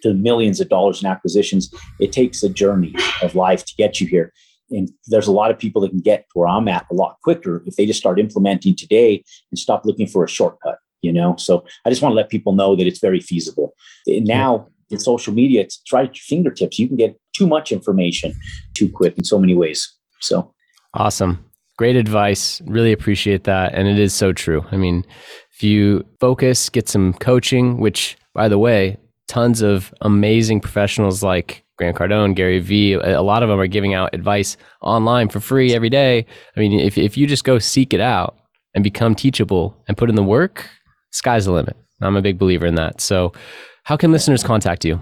to 0.02 0.10
the 0.10 0.14
millions 0.16 0.60
of 0.60 0.70
dollars 0.70 1.02
in 1.02 1.08
acquisitions, 1.08 1.74
it 2.00 2.12
takes 2.12 2.44
a 2.44 2.50
journey 2.50 2.96
of 3.22 3.36
life 3.36 3.64
to 3.66 3.74
get 3.78 4.02
you 4.02 4.08
here. 4.08 4.34
And 4.70 4.90
there's 5.08 5.28
a 5.28 5.32
lot 5.32 5.52
of 5.52 5.60
people 5.60 5.82
that 5.82 5.92
can 5.92 6.00
get 6.00 6.22
to 6.22 6.40
where 6.40 6.48
I'm 6.48 6.68
at 6.68 6.88
a 6.90 6.96
lot 6.96 7.18
quicker 7.24 7.64
if 7.68 7.76
they 7.76 7.86
just 7.86 8.00
start 8.00 8.20
implementing 8.20 8.76
today 8.76 9.24
and 9.52 9.60
stop 9.60 9.86
looking 9.86 10.08
for 10.08 10.24
a 10.24 10.28
shortcut, 10.28 10.80
you 11.02 11.14
know? 11.14 11.36
So 11.38 11.64
I 11.86 11.90
just 11.90 12.02
want 12.02 12.12
to 12.14 12.18
let 12.18 12.30
people 12.30 12.54
know 12.54 12.76
that 12.76 12.88
it's 12.88 13.00
very 13.00 13.20
feasible. 13.20 13.76
And 14.08 14.26
now 14.26 14.68
in 14.90 15.00
social 15.00 15.34
media, 15.34 15.62
it's 15.62 15.82
right 15.92 16.10
at 16.10 16.16
your 16.16 16.24
fingertips. 16.24 16.80
You 16.80 16.88
can 16.88 16.98
get 16.98 17.20
too 17.34 17.48
much 17.48 17.72
information 17.72 18.34
too 18.74 18.90
quick 18.90 19.18
in 19.18 19.24
so 19.24 19.40
many 19.40 19.56
ways. 19.56 19.92
So 20.22 20.54
awesome. 20.94 21.44
Great 21.78 21.96
advice. 21.96 22.62
Really 22.66 22.92
appreciate 22.92 23.46
that. 23.46 23.74
And 23.74 23.88
it 23.88 24.00
is 24.00 24.14
so 24.14 24.32
true. 24.32 24.64
I 24.72 24.78
mean, 24.78 25.04
if 25.56 25.64
you 25.64 26.06
focus, 26.20 26.70
get 26.70 26.88
some 26.88 27.14
coaching, 27.14 27.80
which, 27.80 28.16
by 28.34 28.48
the 28.48 28.60
way, 28.60 28.98
tons 29.28 29.62
of 29.62 29.94
amazing 30.02 30.62
professionals 30.62 31.24
like 31.24 31.64
Grant 31.78 31.98
Cardone, 31.98 32.36
Gary 32.36 32.60
Vee, 32.60 32.94
a 32.94 33.22
lot 33.22 33.42
of 33.42 33.50
them 33.50 33.60
are 33.60 33.68
giving 33.68 33.96
out 33.96 34.14
advice 34.14 34.58
online 34.82 35.30
for 35.30 35.40
free 35.40 35.74
every 35.74 35.90
day. 35.90 36.26
I 36.56 36.60
mean, 36.60 36.80
if, 36.80 36.98
if 36.98 37.18
you 37.18 37.26
just 37.26 37.44
go 37.44 37.58
seek 37.58 37.94
it 37.94 38.02
out 38.02 38.38
and 38.76 38.84
become 38.84 39.16
teachable 39.16 39.76
and 39.88 39.98
put 39.98 40.10
in 40.10 40.16
the 40.16 40.24
work, 40.24 40.70
sky's 41.12 41.46
the 41.46 41.52
limit. 41.52 41.76
I'm 42.02 42.16
a 42.16 42.22
big 42.22 42.38
believer 42.38 42.66
in 42.66 42.76
that. 42.76 43.02
So, 43.02 43.34
how 43.86 43.98
can 43.98 44.12
listeners 44.12 44.44
contact 44.44 44.86
you? 44.86 45.00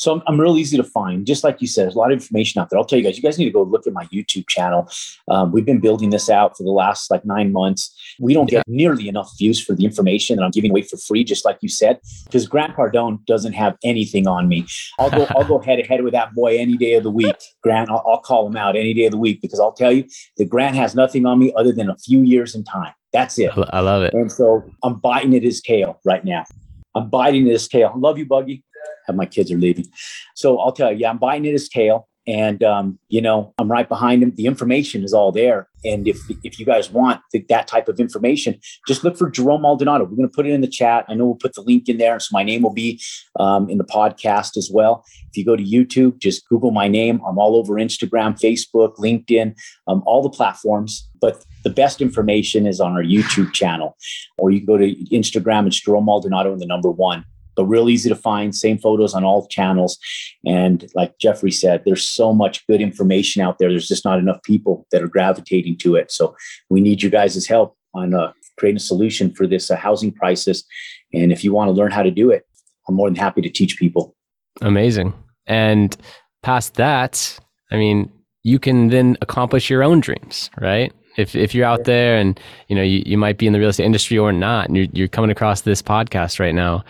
So 0.00 0.14
I'm, 0.14 0.22
I'm 0.26 0.40
real 0.40 0.56
easy 0.56 0.78
to 0.78 0.82
find. 0.82 1.26
Just 1.26 1.44
like 1.44 1.60
you 1.60 1.66
said, 1.68 1.84
there's 1.84 1.94
a 1.94 1.98
lot 1.98 2.10
of 2.10 2.16
information 2.16 2.60
out 2.60 2.70
there. 2.70 2.78
I'll 2.78 2.86
tell 2.86 2.98
you 2.98 3.04
guys, 3.04 3.18
you 3.18 3.22
guys 3.22 3.38
need 3.38 3.44
to 3.44 3.50
go 3.50 3.62
look 3.62 3.86
at 3.86 3.92
my 3.92 4.06
YouTube 4.06 4.48
channel. 4.48 4.88
Um, 5.28 5.52
we've 5.52 5.66
been 5.66 5.78
building 5.78 6.08
this 6.08 6.30
out 6.30 6.56
for 6.56 6.62
the 6.62 6.70
last 6.70 7.10
like 7.10 7.22
nine 7.26 7.52
months. 7.52 7.94
We 8.18 8.32
don't 8.32 8.48
get 8.48 8.66
nearly 8.66 9.08
enough 9.08 9.30
views 9.38 9.62
for 9.62 9.74
the 9.74 9.84
information 9.84 10.36
that 10.36 10.42
I'm 10.42 10.52
giving 10.52 10.70
away 10.70 10.82
for 10.82 10.96
free, 10.96 11.22
just 11.22 11.44
like 11.44 11.58
you 11.60 11.68
said, 11.68 12.00
because 12.24 12.48
Grant 12.48 12.74
Cardone 12.76 13.24
doesn't 13.26 13.52
have 13.52 13.76
anything 13.84 14.26
on 14.26 14.48
me. 14.48 14.66
I'll 14.98 15.10
go, 15.10 15.26
I'll 15.36 15.44
go 15.44 15.58
head 15.64 15.76
to 15.76 15.82
head 15.82 16.02
with 16.02 16.14
that 16.14 16.34
boy 16.34 16.56
any 16.56 16.78
day 16.78 16.94
of 16.94 17.02
the 17.02 17.10
week. 17.10 17.36
Grant, 17.62 17.90
I'll, 17.90 18.02
I'll 18.06 18.20
call 18.20 18.46
him 18.46 18.56
out 18.56 18.76
any 18.76 18.94
day 18.94 19.04
of 19.04 19.12
the 19.12 19.18
week 19.18 19.42
because 19.42 19.60
I'll 19.60 19.72
tell 19.72 19.92
you 19.92 20.06
that 20.38 20.48
Grant 20.48 20.76
has 20.76 20.94
nothing 20.94 21.26
on 21.26 21.38
me 21.38 21.52
other 21.58 21.72
than 21.72 21.90
a 21.90 21.98
few 21.98 22.22
years 22.22 22.54
in 22.54 22.64
time. 22.64 22.94
That's 23.12 23.38
it. 23.38 23.50
I 23.70 23.80
love 23.80 24.02
it. 24.02 24.14
And 24.14 24.32
so 24.32 24.64
I'm 24.82 24.98
biting 24.98 25.34
at 25.36 25.42
his 25.42 25.60
tail 25.60 26.00
right 26.06 26.24
now. 26.24 26.46
I'm 26.94 27.10
biting 27.10 27.46
at 27.46 27.52
his 27.52 27.68
tail. 27.68 27.92
Love 27.94 28.16
you, 28.16 28.24
Buggy 28.24 28.64
my 29.12 29.26
kids 29.26 29.50
are 29.50 29.58
leaving. 29.58 29.86
So 30.34 30.58
I'll 30.58 30.72
tell 30.72 30.92
you, 30.92 30.98
yeah, 30.98 31.10
I'm 31.10 31.18
buying 31.18 31.46
at 31.46 31.52
his 31.52 31.68
tail. 31.68 32.08
And 32.26 32.62
um, 32.62 32.98
you 33.08 33.20
know, 33.20 33.54
I'm 33.58 33.70
right 33.70 33.88
behind 33.88 34.22
him. 34.22 34.34
The 34.36 34.44
information 34.46 35.02
is 35.02 35.14
all 35.14 35.32
there. 35.32 35.68
And 35.84 36.06
if 36.06 36.18
if 36.44 36.60
you 36.60 36.66
guys 36.66 36.90
want 36.90 37.22
the, 37.32 37.44
that 37.48 37.66
type 37.66 37.88
of 37.88 37.98
information, 37.98 38.60
just 38.86 39.02
look 39.02 39.16
for 39.16 39.30
Jerome 39.30 39.62
Maldonado. 39.62 40.04
We're 40.04 40.16
going 40.16 40.28
to 40.28 40.34
put 40.34 40.46
it 40.46 40.52
in 40.52 40.60
the 40.60 40.68
chat. 40.68 41.06
I 41.08 41.14
know 41.14 41.24
we'll 41.24 41.34
put 41.36 41.54
the 41.54 41.62
link 41.62 41.88
in 41.88 41.96
there, 41.96 42.20
so 42.20 42.28
my 42.32 42.42
name 42.42 42.60
will 42.62 42.74
be 42.74 43.00
um, 43.40 43.70
in 43.70 43.78
the 43.78 43.84
podcast 43.84 44.58
as 44.58 44.70
well. 44.70 45.02
If 45.30 45.38
you 45.38 45.46
go 45.46 45.56
to 45.56 45.64
YouTube, 45.64 46.18
just 46.18 46.46
Google 46.46 46.72
my 46.72 46.88
name. 46.88 47.22
I'm 47.26 47.38
all 47.38 47.56
over 47.56 47.74
Instagram, 47.74 48.38
Facebook, 48.38 48.96
LinkedIn, 48.96 49.56
um, 49.88 50.02
all 50.04 50.22
the 50.22 50.30
platforms. 50.30 51.08
But 51.20 51.42
the 51.64 51.70
best 51.70 52.02
information 52.02 52.66
is 52.66 52.80
on 52.80 52.92
our 52.92 53.02
YouTube 53.02 53.54
channel, 53.54 53.96
or 54.36 54.50
you 54.50 54.58
can 54.58 54.66
go 54.66 54.76
to 54.76 54.94
Instagram. 55.06 55.66
It's 55.66 55.80
Jerome 55.80 56.04
Maldonado 56.04 56.52
and 56.52 56.60
the 56.60 56.66
number 56.66 56.90
one 56.90 57.24
real 57.64 57.88
easy 57.88 58.08
to 58.08 58.16
find. 58.16 58.54
Same 58.54 58.78
photos 58.78 59.14
on 59.14 59.24
all 59.24 59.46
channels. 59.48 59.98
And 60.46 60.88
like 60.94 61.18
Jeffrey 61.18 61.50
said, 61.50 61.82
there's 61.84 62.08
so 62.08 62.32
much 62.32 62.66
good 62.66 62.80
information 62.80 63.42
out 63.42 63.58
there. 63.58 63.70
There's 63.70 63.88
just 63.88 64.04
not 64.04 64.18
enough 64.18 64.42
people 64.42 64.86
that 64.92 65.02
are 65.02 65.08
gravitating 65.08 65.78
to 65.78 65.96
it. 65.96 66.10
So 66.10 66.34
we 66.68 66.80
need 66.80 67.02
you 67.02 67.10
guys' 67.10 67.46
help 67.46 67.76
on 67.94 68.14
uh, 68.14 68.32
creating 68.58 68.76
a 68.76 68.80
solution 68.80 69.32
for 69.32 69.46
this 69.46 69.70
uh, 69.70 69.76
housing 69.76 70.12
crisis. 70.12 70.64
And 71.12 71.32
if 71.32 71.42
you 71.42 71.52
want 71.52 71.68
to 71.68 71.72
learn 71.72 71.90
how 71.90 72.02
to 72.02 72.10
do 72.10 72.30
it, 72.30 72.46
I'm 72.88 72.94
more 72.94 73.08
than 73.08 73.16
happy 73.16 73.40
to 73.42 73.50
teach 73.50 73.78
people. 73.78 74.14
Amazing. 74.60 75.14
And 75.46 75.96
past 76.42 76.74
that, 76.74 77.38
I 77.70 77.76
mean, 77.76 78.10
you 78.42 78.58
can 78.58 78.88
then 78.88 79.16
accomplish 79.20 79.70
your 79.70 79.82
own 79.82 80.00
dreams, 80.00 80.50
right? 80.60 80.92
If, 81.16 81.34
if 81.34 81.54
you're 81.54 81.66
out 81.66 81.84
there 81.84 82.16
and 82.16 82.38
you 82.68 82.76
know 82.76 82.82
you, 82.82 83.02
you 83.04 83.18
might 83.18 83.36
be 83.36 83.46
in 83.46 83.52
the 83.52 83.58
real 83.58 83.68
estate 83.68 83.84
industry 83.84 84.16
or 84.16 84.32
not 84.32 84.68
and 84.68 84.76
you're, 84.76 84.86
you're 84.92 85.08
coming 85.08 85.30
across 85.30 85.62
this 85.62 85.82
podcast 85.82 86.38
right 86.38 86.54
now 86.54 86.84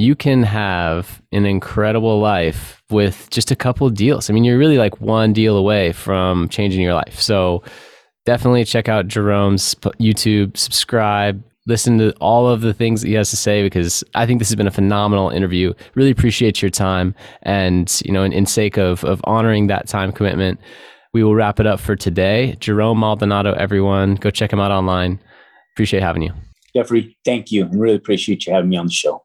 you 0.00 0.14
can 0.14 0.42
have 0.42 1.20
an 1.30 1.44
incredible 1.44 2.20
life 2.20 2.82
with 2.90 3.28
just 3.30 3.50
a 3.50 3.56
couple 3.56 3.88
deals. 3.90 4.30
I 4.30 4.32
mean, 4.32 4.44
you're 4.44 4.56
really 4.56 4.78
like 4.78 4.98
one 5.00 5.34
deal 5.34 5.58
away 5.58 5.92
from 5.92 6.48
changing 6.48 6.80
your 6.80 6.94
life. 6.94 7.20
So 7.20 7.62
definitely 8.24 8.64
check 8.64 8.88
out 8.88 9.08
Jerome's 9.08 9.74
YouTube, 10.00 10.56
subscribe, 10.56 11.44
listen 11.66 11.98
to 11.98 12.12
all 12.14 12.48
of 12.48 12.62
the 12.62 12.72
things 12.72 13.02
that 13.02 13.08
he 13.08 13.14
has 13.14 13.28
to 13.28 13.36
say 13.36 13.62
because 13.62 14.02
I 14.14 14.24
think 14.24 14.38
this 14.38 14.48
has 14.48 14.56
been 14.56 14.66
a 14.66 14.72
phenomenal 14.72 15.28
interview. 15.28 15.74
Really 15.94 16.10
appreciate 16.10 16.62
your 16.62 16.70
time. 16.70 17.14
And, 17.42 18.00
you 18.02 18.12
know, 18.12 18.24
in, 18.24 18.32
in 18.32 18.46
sake 18.46 18.78
of, 18.78 19.04
of 19.04 19.20
honoring 19.24 19.66
that 19.66 19.86
time 19.86 20.12
commitment, 20.12 20.60
we 21.12 21.22
will 21.22 21.34
wrap 21.34 21.60
it 21.60 21.66
up 21.66 21.78
for 21.78 21.94
today. 21.94 22.56
Jerome 22.58 22.98
Maldonado, 22.98 23.52
everyone, 23.52 24.14
go 24.14 24.30
check 24.30 24.50
him 24.50 24.60
out 24.60 24.70
online. 24.70 25.20
Appreciate 25.74 26.02
having 26.02 26.22
you. 26.22 26.32
Jeffrey, 26.74 27.18
thank 27.24 27.52
you. 27.52 27.64
and 27.64 27.78
really 27.78 27.96
appreciate 27.96 28.46
you 28.46 28.54
having 28.54 28.70
me 28.70 28.78
on 28.78 28.86
the 28.86 28.92
show. 28.92 29.24